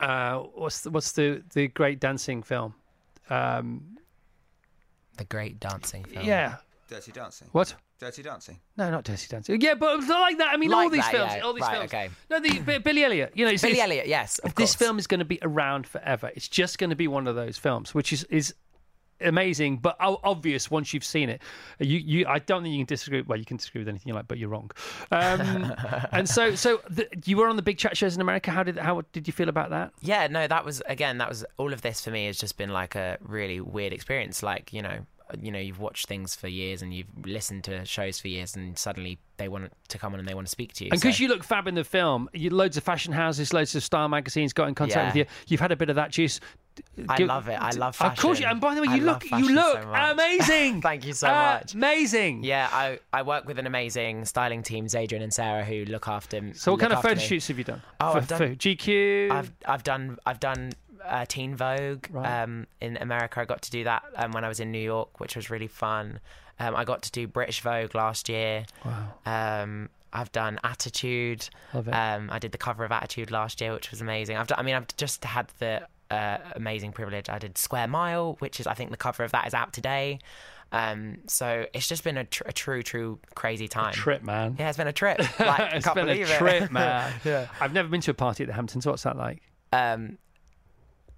[0.00, 2.74] uh, what's the, what's the the great dancing film?
[3.30, 3.98] Um,
[5.16, 6.24] The great dancing film.
[6.24, 6.56] yeah.
[6.88, 7.48] Dirty Dancing.
[7.52, 7.74] What?
[7.98, 8.60] Dirty Dancing.
[8.76, 9.60] No, not Dirty Dancing.
[9.60, 10.50] Yeah, but like that.
[10.52, 11.32] I mean, Like all these that, films.
[11.34, 11.40] yeah.
[11.40, 11.92] All these Right, films.
[11.92, 12.10] okay.
[12.30, 13.32] No, the B- Billy Elliot.
[13.34, 14.38] You know, it's, Billy it's- Elliot, yes.
[14.38, 14.74] Of This course.
[14.76, 16.30] film is going to be around forever.
[16.36, 18.54] It's just going to be one of those films, which is is
[19.20, 21.42] amazing, but o- obvious once you've seen it.
[21.80, 23.22] You, you, I don't think you can disagree.
[23.22, 24.70] Well, you can disagree with anything you like, but you're wrong.
[25.10, 25.74] Um,
[26.12, 28.52] and so, so the, you were on the big chat shows in America.
[28.52, 29.92] How did how did you feel about that?
[30.00, 32.70] Yeah, no, that was again, that was all of this for me has just been
[32.70, 34.42] like a really weird experience.
[34.44, 35.00] Like, you know,
[35.40, 38.78] you know, you've watched things for years and you've listened to shows for years, and
[38.78, 40.90] suddenly they want to come on and they want to speak to you.
[40.92, 43.74] And because So- you look fab in the film, you, loads of fashion houses, loads
[43.74, 45.06] of style magazines got in contact Yeah.
[45.06, 45.24] with you.
[45.48, 46.40] You've had a bit of that juice.
[47.08, 47.54] I Give- love it.
[47.60, 50.80] I love Of course, you, and by the way, you look you look so amazing.
[50.80, 51.74] Thank you so much.
[51.74, 52.44] Amazing.
[52.44, 56.40] Yeah, I, I work with an amazing styling team, Zadrian and Sarah, who look after.
[56.54, 57.20] So what kind of photo me.
[57.26, 57.82] shoots have you done?
[58.00, 59.30] Oh, for, I've done- GQ.
[59.32, 60.72] I've I've done I've done
[61.04, 62.42] uh, Teen Vogue Right.
[62.42, 63.40] um, in America.
[63.40, 65.66] I got to do that um, when I was in New York, which was really
[65.68, 66.20] fun.
[66.60, 68.64] Um, I got to do British Vogue last year.
[68.84, 69.62] Wow.
[69.62, 71.48] Um, I've done Attitude.
[71.74, 71.92] Love it.
[71.92, 74.36] Um, I did the cover of Attitude last year, which was amazing.
[74.36, 77.28] I've done, I mean, I've just had the uh, amazing privilege.
[77.28, 80.18] I did Square Mile, which is I think the cover of that is out today.
[80.72, 83.92] Um, so it's just been a, tr- a true, true crazy time.
[83.92, 84.56] Trip, man.
[84.58, 85.18] Yeah, it's been a trip.
[85.38, 86.26] Like, it's been a it.
[86.26, 87.12] trip, man.
[87.24, 87.46] Yeah.
[87.60, 88.86] I've never been to a party at the Hamptons.
[88.86, 89.42] What's that like?
[89.72, 90.18] um,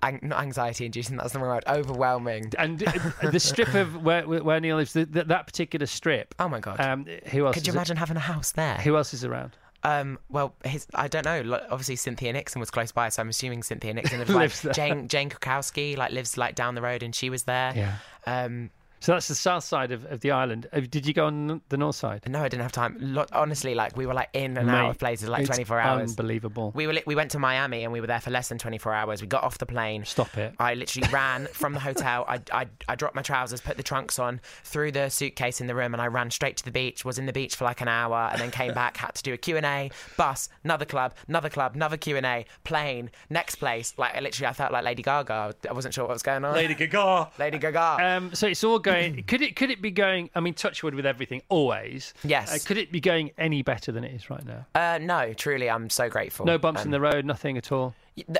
[0.02, 1.16] ang- not anxiety inducing.
[1.16, 1.64] That's the wrong word.
[1.66, 2.52] Overwhelming.
[2.58, 6.34] And the strip of where where Neil lives, the, the, that particular strip.
[6.38, 6.80] Oh my god.
[6.80, 7.54] Um, who else?
[7.54, 8.76] Could you imagine having a house there?
[8.76, 9.56] Who else is around?
[9.82, 11.40] Um, well, his, I don't know.
[11.40, 14.72] Like, obviously, Cynthia Nixon was close by, so I'm assuming Cynthia Nixon lives, Lives there.
[14.74, 17.72] Jane Jane Krakowski, like lives like down the road, and she was there.
[17.74, 17.96] Yeah.
[18.26, 20.68] Um, So that's the south side of, of the island.
[20.90, 22.22] Did you go on the north side?
[22.28, 22.96] no, I didn't have time.
[23.00, 26.10] Lo- honestly, like we were like in and out of places like 24 hours.
[26.10, 26.70] Unbelievable.
[26.74, 28.92] We were li- we went to Miami and we were there for less than 24
[28.92, 29.22] hours.
[29.22, 30.04] We got off the plane.
[30.04, 30.54] Stop it.
[30.58, 32.24] I literally ran from the hotel.
[32.28, 35.74] I, I, I dropped my trousers, put the trunks on, threw the suitcase in the
[35.74, 37.04] room, and I ran straight to the beach.
[37.04, 38.98] Was in the beach for like an hour, and then came back.
[38.98, 42.26] Had to do a Q and A, bus, another club, another club, another Q and
[42.26, 43.94] A, plane, next place.
[43.96, 45.54] Like I literally, I felt like Lady Gaga.
[45.68, 46.54] I wasn't sure what was going on.
[46.54, 47.30] Lady Gaga.
[47.38, 47.96] Lady Gaga.
[48.00, 49.22] Um, so it's all going.
[49.26, 50.30] could it could it be going?
[50.34, 52.14] I mean, touchwood with everything always.
[52.24, 52.52] Yes.
[52.52, 54.66] Uh, could it be going any better than it is right now?
[54.74, 56.46] Uh, no, truly, I'm so grateful.
[56.46, 57.24] No bumps Um, in the road.
[57.24, 57.94] Nothing at all.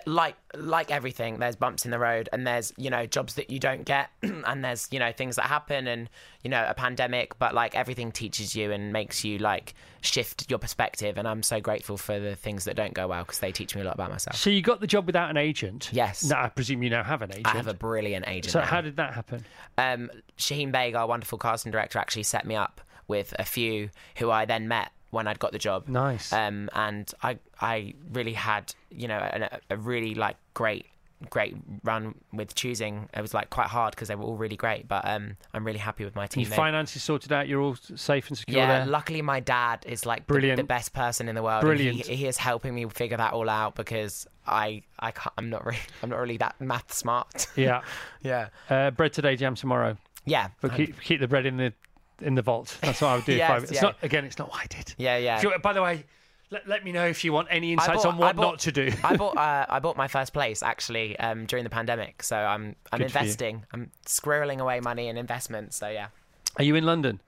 [0.04, 3.58] Like like everything there's bumps in the road and there's you know jobs that you
[3.58, 6.10] don't get and there's you know things that happen and
[6.42, 10.58] you know a pandemic but like everything teaches you and makes you like shift your
[10.58, 13.74] perspective and i'm so grateful for the things that don't go well because they teach
[13.74, 15.88] me a lot about myself So you got the job without an agent.
[15.92, 16.24] Yes.
[16.28, 17.46] No, I presume you now have an agent.
[17.46, 18.66] i have a brilliant agent So now.
[18.66, 19.46] how did that happen?
[19.78, 24.30] um, Shaheen Baig, our wonderful casting director, actually set me up with a few who
[24.30, 25.88] I then met when I'd got the job.
[25.88, 26.32] Nice.
[26.32, 30.86] Um, and I I really had you know a, a really like great
[31.28, 33.08] great run with choosing.
[33.14, 35.78] It was like quite hard because they were all really great, but um, I'm really
[35.78, 36.44] happy with my team.
[36.44, 37.46] Your finances sorted out.
[37.46, 38.86] You're all safe and secure yeah, there.
[38.86, 40.56] luckily my dad is like the, Brilliant.
[40.56, 41.60] the best person in the world.
[41.62, 42.06] Brilliant.
[42.06, 45.66] He, he is helping me figure that all out because I I can't, I'm not
[45.66, 47.48] really I'm not really that math smart.
[47.56, 47.82] yeah.
[48.22, 48.48] yeah.
[48.68, 49.96] Uh, bread today, jam tomorrow.
[50.24, 50.48] Yeah.
[50.60, 51.72] But keep keep the bread in the
[52.22, 52.76] in the vault.
[52.82, 53.32] That's what I would do.
[53.32, 53.80] if I, it's yeah.
[53.82, 54.24] not again.
[54.24, 54.94] It's not what I did.
[54.98, 55.40] Yeah, yeah.
[55.42, 56.04] You- by the way,
[56.50, 58.72] let, let me know if you want any insights bought- on what bought- not to
[58.72, 58.92] do.
[59.04, 62.76] I bought uh, I bought my first place actually um, during the pandemic, so I'm
[62.92, 63.64] I'm Good investing.
[63.72, 65.76] I'm squirreling away money in investments.
[65.76, 66.08] So yeah,
[66.56, 67.20] Are you in London?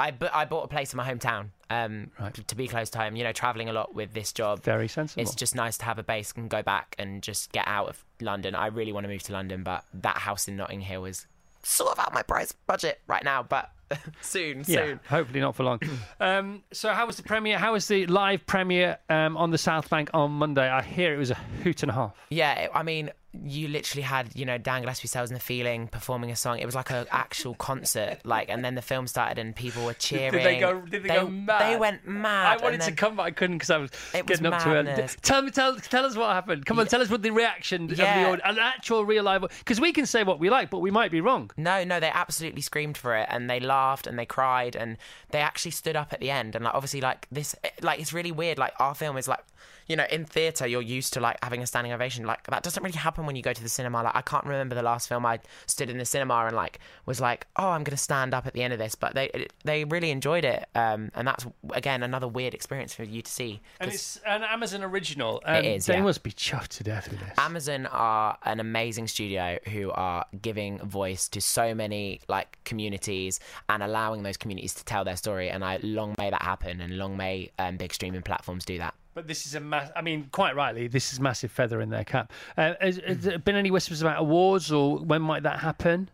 [0.00, 2.32] I bu- I bought a place in my hometown um, Right.
[2.32, 3.16] to, to be close to home.
[3.16, 4.62] You know, traveling a lot with this job.
[4.62, 5.20] Very sensible.
[5.22, 8.04] It's just nice to have a base and go back and just get out of
[8.20, 8.54] London.
[8.54, 11.26] I really want to move to London, but that house in Notting Hill is
[11.64, 13.42] sort of out my price budget right now.
[13.42, 13.72] But
[14.20, 15.00] soon, yeah, soon.
[15.08, 15.80] hopefully not for long.
[16.20, 17.58] um, so, how was the premiere?
[17.58, 20.68] How was the live premiere um, on the South Bank on Monday?
[20.68, 22.14] I hear it was a hoot and a half.
[22.30, 23.10] Yeah, I mean,
[23.44, 26.58] you literally had you know Dan Gillespie, Sells and the Feeling performing a song.
[26.58, 29.92] It was like an actual concert, like, and then the film started and people were
[29.94, 30.42] cheering.
[30.42, 31.70] they go- did they go mad?
[31.70, 32.58] They went mad.
[32.58, 34.74] I wanted to come, but I couldn't because I was It was getting up to
[35.02, 35.16] it.
[35.22, 36.64] Tell me, tell, tell us what happened.
[36.64, 38.24] Come on, tell us what the reaction of the Yeah.
[38.28, 41.10] audience, an actual real live, because we can say what we like, but we might
[41.10, 41.50] be wrong.
[41.56, 44.96] No, no, they absolutely screamed for it and they laughed and they cried and
[45.30, 48.12] they actually stood up at the end and like obviously like this eh, like it's
[48.12, 49.40] really weird like our film is like
[49.86, 52.82] you know in theater you're used to like having a standing ovation like that doesn't
[52.82, 55.24] really happen when you go to the cinema like I can't remember the last film
[55.26, 58.46] I stood in the cinema and like was like oh I'm going to stand up
[58.46, 62.02] at the end of this but they they really enjoyed it um and that's again
[62.02, 65.40] another weird experience for you to see And it's an Amazon original.
[65.44, 66.02] Um, It is, They yeah.
[66.02, 67.38] must be chuffed to death with this.
[67.38, 73.82] Amazon are an amazing studio who are giving voice to so many like communities and
[73.82, 75.50] allowing those communities to tell their story.
[75.50, 78.94] And I long may that happen, and long may um, big streaming platforms do that.
[79.18, 79.90] But this is a mass.
[79.96, 82.32] I mean, quite rightly, this is massive feather in their cap.
[82.56, 86.08] Uh, has, has there been any whispers about awards or when might that happen?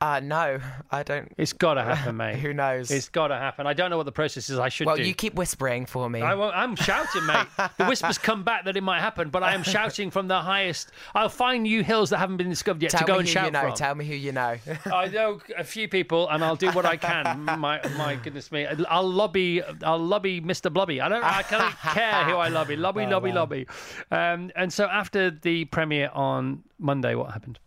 [0.00, 0.60] Uh no,
[0.92, 1.32] I don't.
[1.36, 2.36] It's got to happen, mate.
[2.36, 2.90] Who knows?
[2.90, 3.66] It's got to happen.
[3.66, 4.56] I don't know what the process is.
[4.58, 5.02] I should well, do.
[5.02, 6.22] you keep whispering for me.
[6.22, 7.46] I I'm shouting, mate.
[7.78, 10.92] The whispers come back that it might happen, but I am shouting from the highest.
[11.16, 13.32] I'll find new hills that haven't been discovered yet Tell to go me and who
[13.32, 13.60] shout you know.
[13.62, 13.74] from.
[13.74, 14.56] Tell me who you know.
[14.86, 17.44] I know a few people, and I'll do what I can.
[17.58, 19.62] My, my goodness me, I'll lobby.
[19.82, 20.72] I'll lobby Mr.
[20.72, 21.00] Blobby.
[21.00, 21.24] I don't.
[21.24, 22.76] I can't care who I lobby.
[22.76, 23.66] Lobby, Oh, lobby, lobby.
[24.12, 27.58] Um, and so after the premiere on Monday, what happened?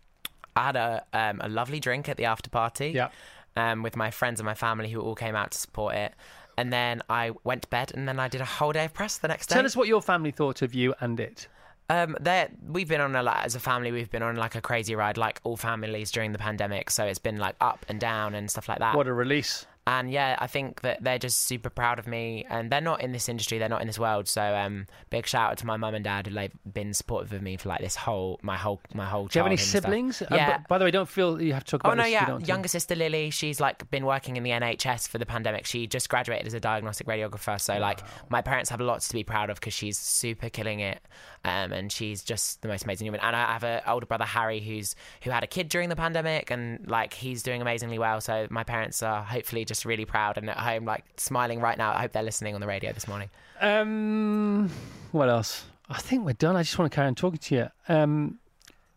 [0.56, 2.90] I had a um, a lovely drink at the after party.
[2.90, 3.08] Yeah.
[3.54, 6.14] Um, with my friends and my family who all came out to support it.
[6.56, 9.18] And then I went to bed, and then I did a whole day of press
[9.18, 9.56] the next day.
[9.56, 11.48] Tell us what your family thought of you and it.
[11.90, 14.62] Um, there we've been on a like, as a family, we've been on like a
[14.62, 16.90] crazy ride, like all families during the pandemic.
[16.90, 18.96] So it's been like up and down and stuff like that.
[18.96, 19.66] What a release!
[19.84, 23.10] And yeah, I think that they're just super proud of me, and they're not in
[23.10, 24.28] this industry, they're not in this world.
[24.28, 27.42] So um, big shout out to my mum and dad who they've been supportive of
[27.42, 29.26] me for like this whole my whole my whole.
[29.26, 30.22] Do you have any siblings?
[30.22, 30.58] Uh, Yeah.
[30.68, 32.08] by the way, don't feel you have to talk about Oh no, this.
[32.08, 32.48] if you yeah, don't want to.
[32.48, 33.30] younger sister Lily.
[33.30, 35.66] She's like been working in the NHS for the pandemic.
[35.66, 37.60] She just graduated as a diagnostic radiographer.
[37.60, 41.00] So like, my parents have lots to be proud of because she's super killing it,
[41.44, 43.18] um, and she's just the most amazing human.
[43.20, 46.52] And I have an older brother Harry who's who had a kid during the pandemic,
[46.52, 48.20] and like he's doing amazingly well.
[48.20, 51.92] So my parents are hopefully just really proud and at home like smiling right now.
[51.92, 53.30] I hope they're listening on the radio this morning.
[53.60, 54.70] Um,
[55.12, 55.64] what else?
[55.88, 56.56] I think we're done.
[56.56, 57.68] I just want to carry on talking to you.
[57.88, 58.38] Um,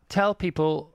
[0.10, 0.92] tell people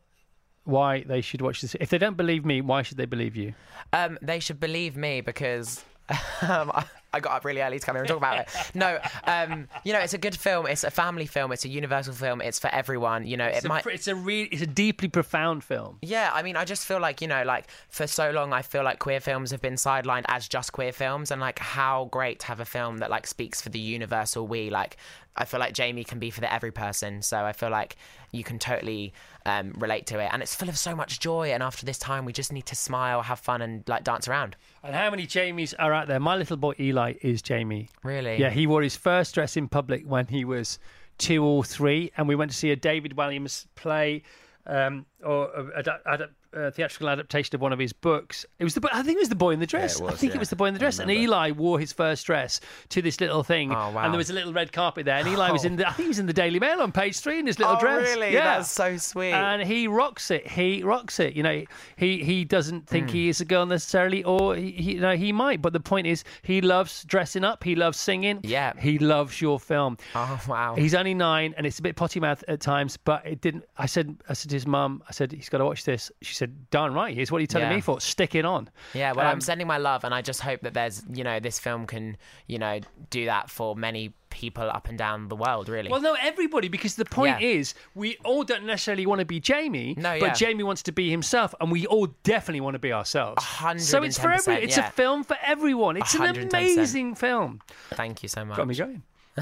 [0.64, 1.74] why they should watch this.
[1.80, 3.54] If they don't believe me, why should they believe you?
[3.92, 5.84] Um, they should believe me because
[6.42, 8.48] um, I, I got up really early to come here and talk about it.
[8.74, 10.66] No, um, you know, it's a good film.
[10.66, 11.50] It's a family film.
[11.52, 12.40] It's a universal film.
[12.40, 13.26] It's for everyone.
[13.26, 13.84] You know, it It's, might.
[13.84, 15.98] a, it's a re- it's a deeply profound film.
[16.02, 18.84] Yeah, I mean, I just feel like, you know, like for so long, I feel
[18.84, 22.46] like queer films have been sidelined as just queer films, and like how great to
[22.46, 24.70] have a film that like speaks for the universal we.
[24.70, 24.96] Like,
[25.36, 27.96] I feel like Jamie can be for the every person, so I feel like
[28.32, 29.12] you can totally
[29.46, 31.52] um, relate to it, and it's full of so much joy.
[31.52, 34.56] And after this time, we just need to smile, have fun, and like dance around.
[34.82, 36.20] And how many Jamies are out there?
[36.20, 37.88] My little boy Eli is Jamie.
[38.02, 38.38] Really?
[38.38, 40.78] Yeah, he wore his first dress in public when he was
[41.18, 44.22] two or three, and we went to see a David Walliams play,
[44.66, 48.44] um, or a, a, a, uh, theatrical adaptation of one of his books.
[48.58, 50.00] It was the I think it was the boy in the dress.
[50.00, 51.10] I was, think it was the boy in the dress, and.
[51.10, 52.60] Eli wore his first dress
[52.90, 54.04] to this little thing, Oh, wow.
[54.04, 56.04] and there was a little red carpet there, and Eli was in the I think
[56.04, 58.02] he was in the Daily Mail on page three in his little oh, dress.
[58.08, 58.32] really?
[58.32, 58.56] Yeah.
[58.58, 59.32] That's so sweet.
[59.32, 60.46] and he rocks it.
[60.48, 61.34] He rocks it.
[61.34, 61.64] You know,
[61.96, 63.14] he he doesn't think Hmm.
[63.16, 65.60] he is a girl necessarily, or he, he you know he might.
[65.62, 67.62] But the point is, he loves dressing up.
[67.64, 68.40] He loves singing.
[68.42, 68.72] Yeah.
[68.78, 69.98] he loves your film.
[70.14, 70.74] oh, wow.
[70.76, 73.64] He's only nine, and it's a bit potty mouth at times, but it didn't.
[73.78, 76.10] I said, I said to his mum, I said he's got to watch this.
[76.22, 77.30] She said, "Darn right, here's.
[77.30, 77.76] What are telling Yeah.
[77.76, 78.00] me for?
[78.00, 80.74] Stick it on." Yeah, well, Um, I'm sending my love, and I just hope that
[80.74, 84.96] there's, you know, this film can, you know, do that for many people up and
[84.96, 85.90] down the world, really.
[85.90, 87.48] Well, no, everybody, because the point Yeah.
[87.48, 90.34] is, we all don't necessarily want to be Jamie, No, but.
[90.36, 93.44] Jamie wants to be himself, and we all definitely want to be ourselves.
[93.78, 94.54] So it's for every.
[94.56, 94.88] It's yeah.
[94.88, 95.96] a film for everyone.
[95.96, 96.48] It's an 110%.
[96.76, 97.60] amazing film.
[97.90, 98.56] Thank you so much.
[98.56, 99.02] Got me going.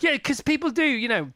[0.00, 0.84] yeah, because people do.
[0.84, 1.32] You know,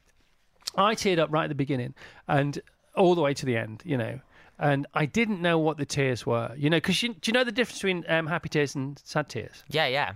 [0.77, 1.95] I teared up right at the beginning
[2.29, 2.59] and
[2.97, 3.83] all the way to the end.
[3.85, 4.21] You know.
[4.59, 7.45] And I didn't know what the tears were, you know, because you, do you know
[7.45, 9.65] the difference between um, happy tears and sad tears?
[9.69, 10.13] Yeah, yeah.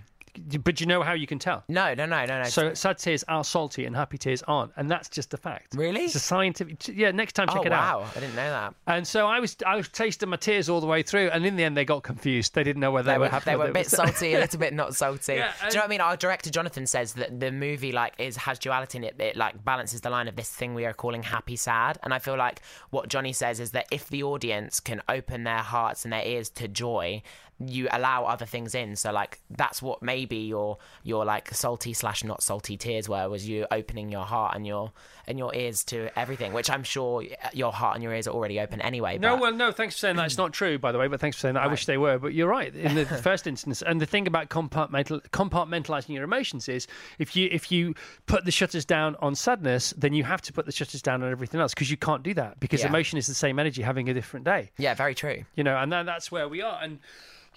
[0.65, 1.65] But you know how you can tell?
[1.69, 2.49] No, no, no, no, no.
[2.49, 5.75] So sad tears are salty and happy tears aren't, and that's just a fact.
[5.75, 6.05] Really?
[6.05, 6.89] It's a scientific.
[6.89, 8.01] Yeah, next time check oh it out.
[8.01, 8.75] wow, I didn't know that.
[8.87, 11.57] And so I was, I was tasting my tears all the way through, and in
[11.57, 12.55] the end they got confused.
[12.55, 13.45] They didn't know whether they, They were were, happy.
[13.51, 15.35] they were a bit salty, a little bit not salty.
[15.35, 16.01] Yeah, Do you know what I mean?
[16.01, 19.17] Our director Jonathan says that the movie like is has duality in it.
[19.19, 22.19] It like balances the line of this thing we are calling happy sad, and I
[22.19, 22.61] feel like
[22.91, 26.49] what Johnny says is that if the audience can open their hearts and their ears
[26.51, 27.23] to joy,
[27.61, 28.95] you allow other things in.
[28.97, 33.49] So like that's what maybe your your like salty slash not salty tears were was
[33.49, 34.93] you opening your heart and your
[35.27, 38.61] and your ears to everything, which I'm sure your heart and your ears are already
[38.61, 39.19] open anyway.
[39.19, 39.73] No, but- well, no.
[39.73, 40.27] Thanks for saying that.
[40.27, 41.09] It's not true, by the way.
[41.09, 41.65] But thanks for saying that.
[41.65, 42.19] I wish they were.
[42.19, 43.83] But you're right in the first instance.
[43.83, 46.87] And the thing about compartmental, compartmentalizing your emotions is
[47.19, 47.95] if you if you
[48.27, 51.31] put the shutters down on sadness, then you have to put the shutters down on
[51.31, 52.89] everything else because you can't do that because Yeah.
[52.89, 54.71] emotion is the same energy having a different day.
[54.79, 55.45] yeah, very true.
[55.57, 56.79] You know, and then that's where we are.
[56.83, 57.01] And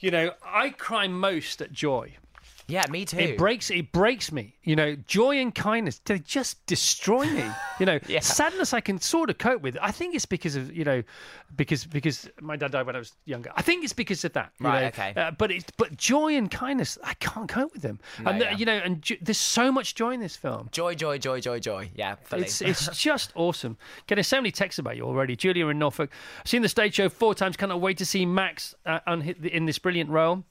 [0.02, 2.18] you know, I cry most at joy.
[2.68, 3.18] Yeah, me too.
[3.18, 3.70] It breaks.
[3.70, 4.56] It breaks me.
[4.64, 7.44] You know, joy and kindness they just destroy me.
[7.80, 8.20] You know, Yeah.
[8.20, 9.78] sadness I can sort of cope with.
[9.82, 11.04] I think it's because of you know,
[11.56, 13.52] because because my dad died when I was younger.
[13.56, 14.52] I think it's because of that.
[14.60, 14.88] Right, know.
[14.88, 15.14] okay.
[15.16, 18.00] Uh, but it's but joy and kindness I can't cope with them.
[18.26, 18.56] and yeah.
[18.56, 20.70] you know, and jo- there's so much joy in this film.
[20.72, 21.90] Joy, joy, joy, joy, joy.
[21.96, 22.44] Yeah, fully.
[22.44, 23.78] It's it's just awesome.
[24.08, 25.36] Getting so many texts about you already.
[25.36, 26.12] Julia in Norfolk.
[26.40, 27.58] I've seen the stage show four times.
[27.58, 29.00] Cannot wait to see Max uh,
[29.44, 30.44] in this brilliant role.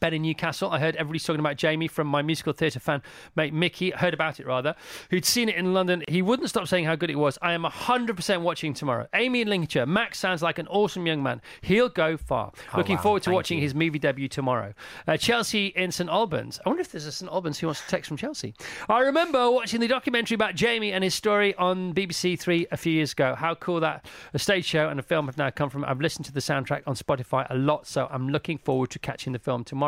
[0.00, 0.70] Ben in Newcastle.
[0.70, 3.02] I heard everybody's talking about Jamie from my musical theatre fan
[3.36, 3.90] mate Mickey.
[3.90, 4.74] Heard about it rather.
[5.10, 6.02] Who'd seen it in London.
[6.08, 7.38] He wouldn't stop saying how good it was.
[7.42, 9.06] I am 100% watching tomorrow.
[9.14, 9.86] Amy in Lincolnshire.
[9.86, 11.40] Max sounds like an awesome young man.
[11.60, 12.52] He'll go far.
[12.76, 13.02] Looking Oh, wow.
[13.02, 13.62] forward to Thank watching you.
[13.64, 14.74] his movie debut tomorrow.
[15.06, 16.60] Uh, Chelsea in St Albans.
[16.64, 18.54] I wonder if there's a St Albans who wants to text from Chelsea.
[18.88, 22.92] I remember watching the documentary about Jamie and his story on BBC Three a few
[22.92, 23.34] years ago.
[23.34, 25.84] How cool that a stage show and a film have now come from.
[25.84, 29.32] I've listened to the soundtrack on Spotify a lot, so I'm looking forward to catching
[29.32, 29.81] the film tomorrow.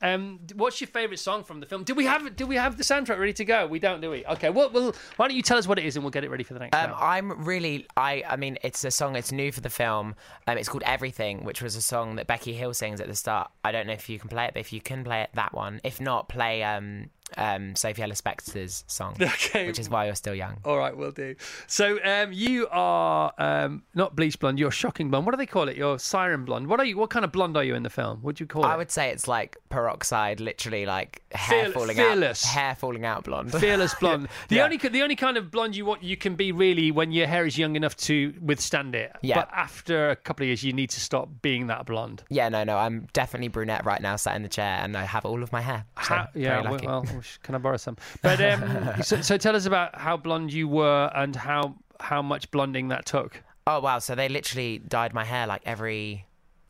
[0.00, 1.84] Um, what's your favourite song from the film?
[1.84, 3.66] Do we have do we have the soundtrack ready to go?
[3.66, 4.24] We don't, do we?
[4.26, 4.50] Okay.
[4.50, 6.44] Well, well why don't you tell us what it is and we'll get it ready
[6.44, 6.94] for the next Um.
[6.98, 9.16] I'm really, I, I mean, it's a song.
[9.16, 10.14] It's new for the film.
[10.46, 13.50] Um, it's called Everything, which was a song that Becky Hill sings at the start.
[13.64, 15.54] I don't know if you can play it, but if you can play it, that
[15.54, 15.80] one.
[15.84, 19.66] If not, play um, um, Sophie Ellis Bextor's song, Okay.
[19.66, 20.58] which is why you're still young.
[20.64, 21.34] All right, we'll do.
[21.66, 24.58] So um, you are um, not bleach blonde.
[24.58, 25.26] You're shocking blonde.
[25.26, 25.76] What do they call it?
[25.76, 26.66] You're siren blonde.
[26.68, 26.96] What are you?
[26.98, 28.18] What kind of blonde are you in the film?
[28.22, 28.74] What do you call I it?
[28.74, 32.44] I would say it's like peroxide, literally like hair Fear- falling fearless.
[32.46, 33.52] out, hair falling out blonde.
[33.60, 34.28] Fearless blonde.
[34.48, 34.64] The Yeah.
[34.64, 37.46] only the only kind of blonde you want you can be really when your hair
[37.46, 39.12] is young enough to withstand it.
[39.22, 39.36] Yeah.
[39.36, 42.22] But after a couple of years, you need to stop being that blonde.
[42.28, 45.24] yeah, no, no, I'm definitely brunette right now, sat in the chair, and I have
[45.24, 45.84] all of my hair.
[46.02, 46.60] So How- yeah.
[46.62, 46.86] Well, lucky.
[47.42, 47.96] can I borrow some?
[48.22, 52.50] But um, so, so tell us about how blonde you were and how how much
[52.50, 53.42] blonding that took.
[53.66, 53.98] Oh wow!
[53.98, 56.26] So they literally dyed my hair like every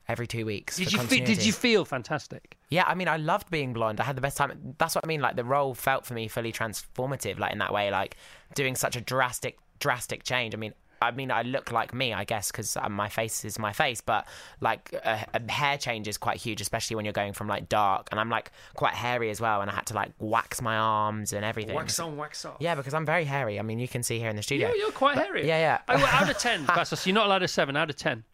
[0.09, 0.77] every two weeks.
[0.77, 2.57] Did you fe- did you feel fantastic?
[2.69, 4.01] Yeah, I mean, I loved being blonde.
[4.01, 4.75] I had the best time.
[4.79, 5.21] That's what I mean.
[5.21, 7.39] Like the role felt for me fully transformative.
[7.39, 8.17] Like in that way, like
[8.55, 10.55] doing such a drastic, drastic change.
[10.55, 13.73] I mean, I mean, I look like me, I guess, because my face is my
[13.73, 14.01] face.
[14.01, 14.27] But
[14.61, 18.09] like a, a hair change is quite huge, especially when you're going from like dark.
[18.11, 21.33] And I'm like quite hairy as well, and I had to like wax my arms
[21.33, 21.75] and everything.
[21.75, 22.57] Wax on, wax off.
[22.61, 23.59] Yeah, because I'm very hairy.
[23.59, 24.69] I mean, you can see here in the studio.
[24.69, 25.47] Yeah, you're quite hairy.
[25.47, 25.79] yeah, yeah.
[25.89, 27.77] Oh, well, out of ten, Bastos, you're not allowed a seven.
[27.77, 28.25] Out of ten.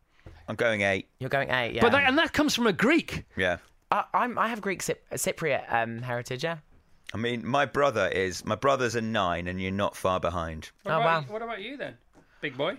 [0.49, 1.09] I'm going eight.
[1.19, 1.75] You're going eight.
[1.75, 1.83] Yeah.
[1.83, 3.25] But that, and that comes from a Greek.
[3.37, 3.59] Yeah.
[3.91, 4.39] I, I'm.
[4.39, 6.45] I have Greek Cyp- Cypriot um, heritage.
[6.45, 6.59] Yeah.
[7.15, 10.71] I mean, my brother is my brother's a nine, and you're not far behind.
[10.83, 11.33] What Oh, about, wow.
[11.33, 11.97] What about you then,
[12.41, 12.79] big boy?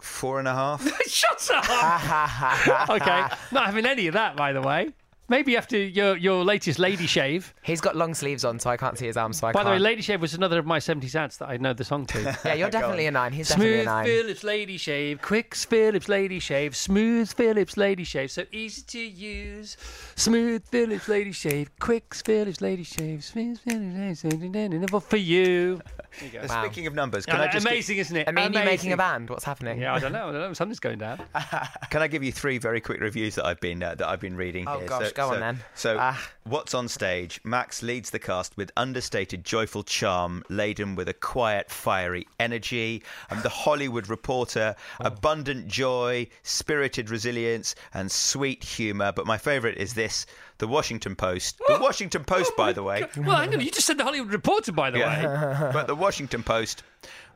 [0.00, 0.82] Four and a half.
[1.06, 2.88] Shut up.
[2.90, 4.92] okay, not having any of that, by the way.
[5.28, 7.54] Maybe after your, your latest Lady Shave.
[7.62, 9.38] He's got long sleeves on, so I can't see his arms.
[9.38, 9.66] So I By can't.
[9.66, 12.04] the way, Lady Shave was another of my 70s ads that I know the song
[12.06, 12.38] to.
[12.44, 13.32] yeah, you're definitely a nine.
[13.32, 14.04] He's definitely a Smooth nine.
[14.04, 19.76] Philips Lady Shave, quick Philips Lady Shave, smooth Philips Lady Shave, so easy to use.
[20.16, 25.80] Smooth Philips Lady Shave, quick Philips Lady Shave, smooth Philips Lady Shave, never for you.
[26.20, 26.46] There you go.
[26.46, 26.64] Wow.
[26.64, 28.28] Speaking of numbers, can Uh, I just amazing, isn't it?
[28.28, 28.64] I mean, you Amazing.
[28.66, 29.30] making a band?
[29.30, 29.80] What's happening?
[29.80, 30.28] Yeah, I don't know.
[30.28, 30.52] I don't know.
[30.52, 31.18] Something's going down.
[31.90, 34.36] Can I give you three very quick reviews that I've been uh, that I've been
[34.36, 34.88] reading Oh, here?
[34.88, 35.58] gosh, so, go on then.
[35.74, 36.20] So, Ah.
[36.44, 37.40] what's on stage?
[37.44, 43.02] Max leads the cast with understated, joyful charm, laden with a quiet, fiery energy.
[43.30, 45.04] Um, the Hollywood reporter, Oh.
[45.06, 49.12] abundant joy, spirited resilience, and sweet humour.
[49.12, 50.26] But my favourite is this:
[50.62, 51.58] the Washington Post.
[51.66, 53.04] The oh, Washington Post, oh by the way.
[53.16, 53.60] Well, hang on.
[53.60, 55.02] You just said the Hollywood Reporter, by the way.
[55.02, 55.70] Yeah.
[55.72, 56.84] but the Washington Post,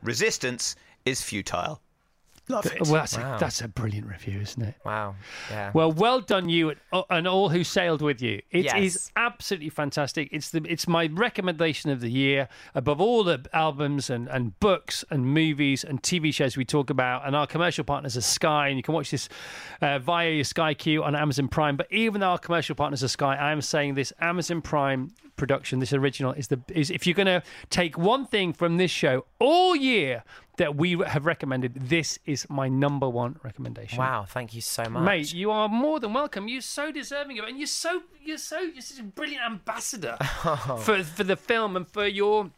[0.01, 1.81] resistance is futile.
[2.49, 2.81] Love it.
[2.83, 3.35] Well, that's, Wow.
[3.35, 4.75] a, that's a brilliant review, isn't it?
[4.85, 5.15] Wow.
[5.49, 5.71] Yeah.
[5.73, 8.41] Well, well done you and, uh, and all who sailed with you.
[8.51, 9.11] It is Yes.
[9.17, 10.29] absolutely fantastic.
[10.31, 15.03] It's the it's my recommendation of the year above all the albums and, and books
[15.09, 17.25] and movies and TV shows we talk about.
[17.27, 19.27] And our commercial partners are Sky, and you can watch this
[19.81, 21.75] uh, via your Sky Q on Amazon Prime.
[21.75, 25.79] But even though our commercial partners are Sky, I am saying this Amazon Prime production,
[25.79, 29.25] this original, is the is if you're going to take one thing from this show
[29.39, 30.23] all year
[30.57, 33.99] that we have recommended, this is my number one recommendation.
[33.99, 34.25] wow.
[34.27, 35.03] Thank you so much.
[35.03, 36.47] Mate, you are more than welcome.
[36.47, 40.17] You're so deserving of it, and you're so you're so you're such a brilliant ambassador
[40.21, 40.79] oh.
[40.83, 42.51] for for the film and for your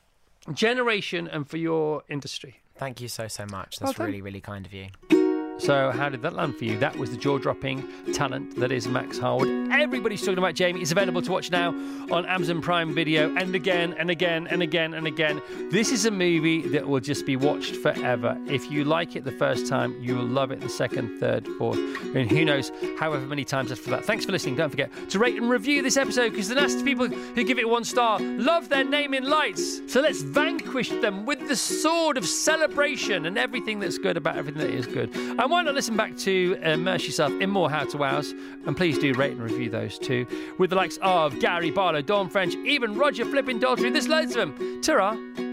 [0.53, 2.61] generation and for your industry.
[2.77, 3.79] Thank you so so much.
[3.79, 4.07] That's done.
[4.07, 5.18] really really kind of you.
[5.59, 6.77] So, how did that land for you?
[6.79, 7.83] That was the jaw-dropping
[8.13, 9.69] talent that is Max Harwood.
[9.71, 10.81] Everybody's talking about Jamie.
[10.81, 11.69] It's available to watch now
[12.11, 15.41] on Amazon Prime Video, and again and again and again and again.
[15.69, 18.37] This is a movie that will just be watched forever.
[18.47, 21.77] If you like it the first time, you will love it the second, third, fourth,
[22.15, 24.05] and who knows, however many times after that.
[24.05, 24.55] Thanks for listening.
[24.55, 27.67] Don't forget to rate and review this episode because the nasty people who give it
[27.67, 29.81] one star love their name in lights.
[29.91, 34.61] So let's vanquish them with the sword of celebration and everything that's good about everything
[34.61, 35.13] that is good.
[35.49, 38.31] Why not listen back to uh, Immerse Yourself in more How to Wows?
[38.65, 40.27] And please do rate and review those too.
[40.59, 43.91] With the likes of Gary Barlow, Dawn French, even Roger Flippin Daltrey.
[43.91, 44.81] There's loads of them.
[44.81, 45.48] Ta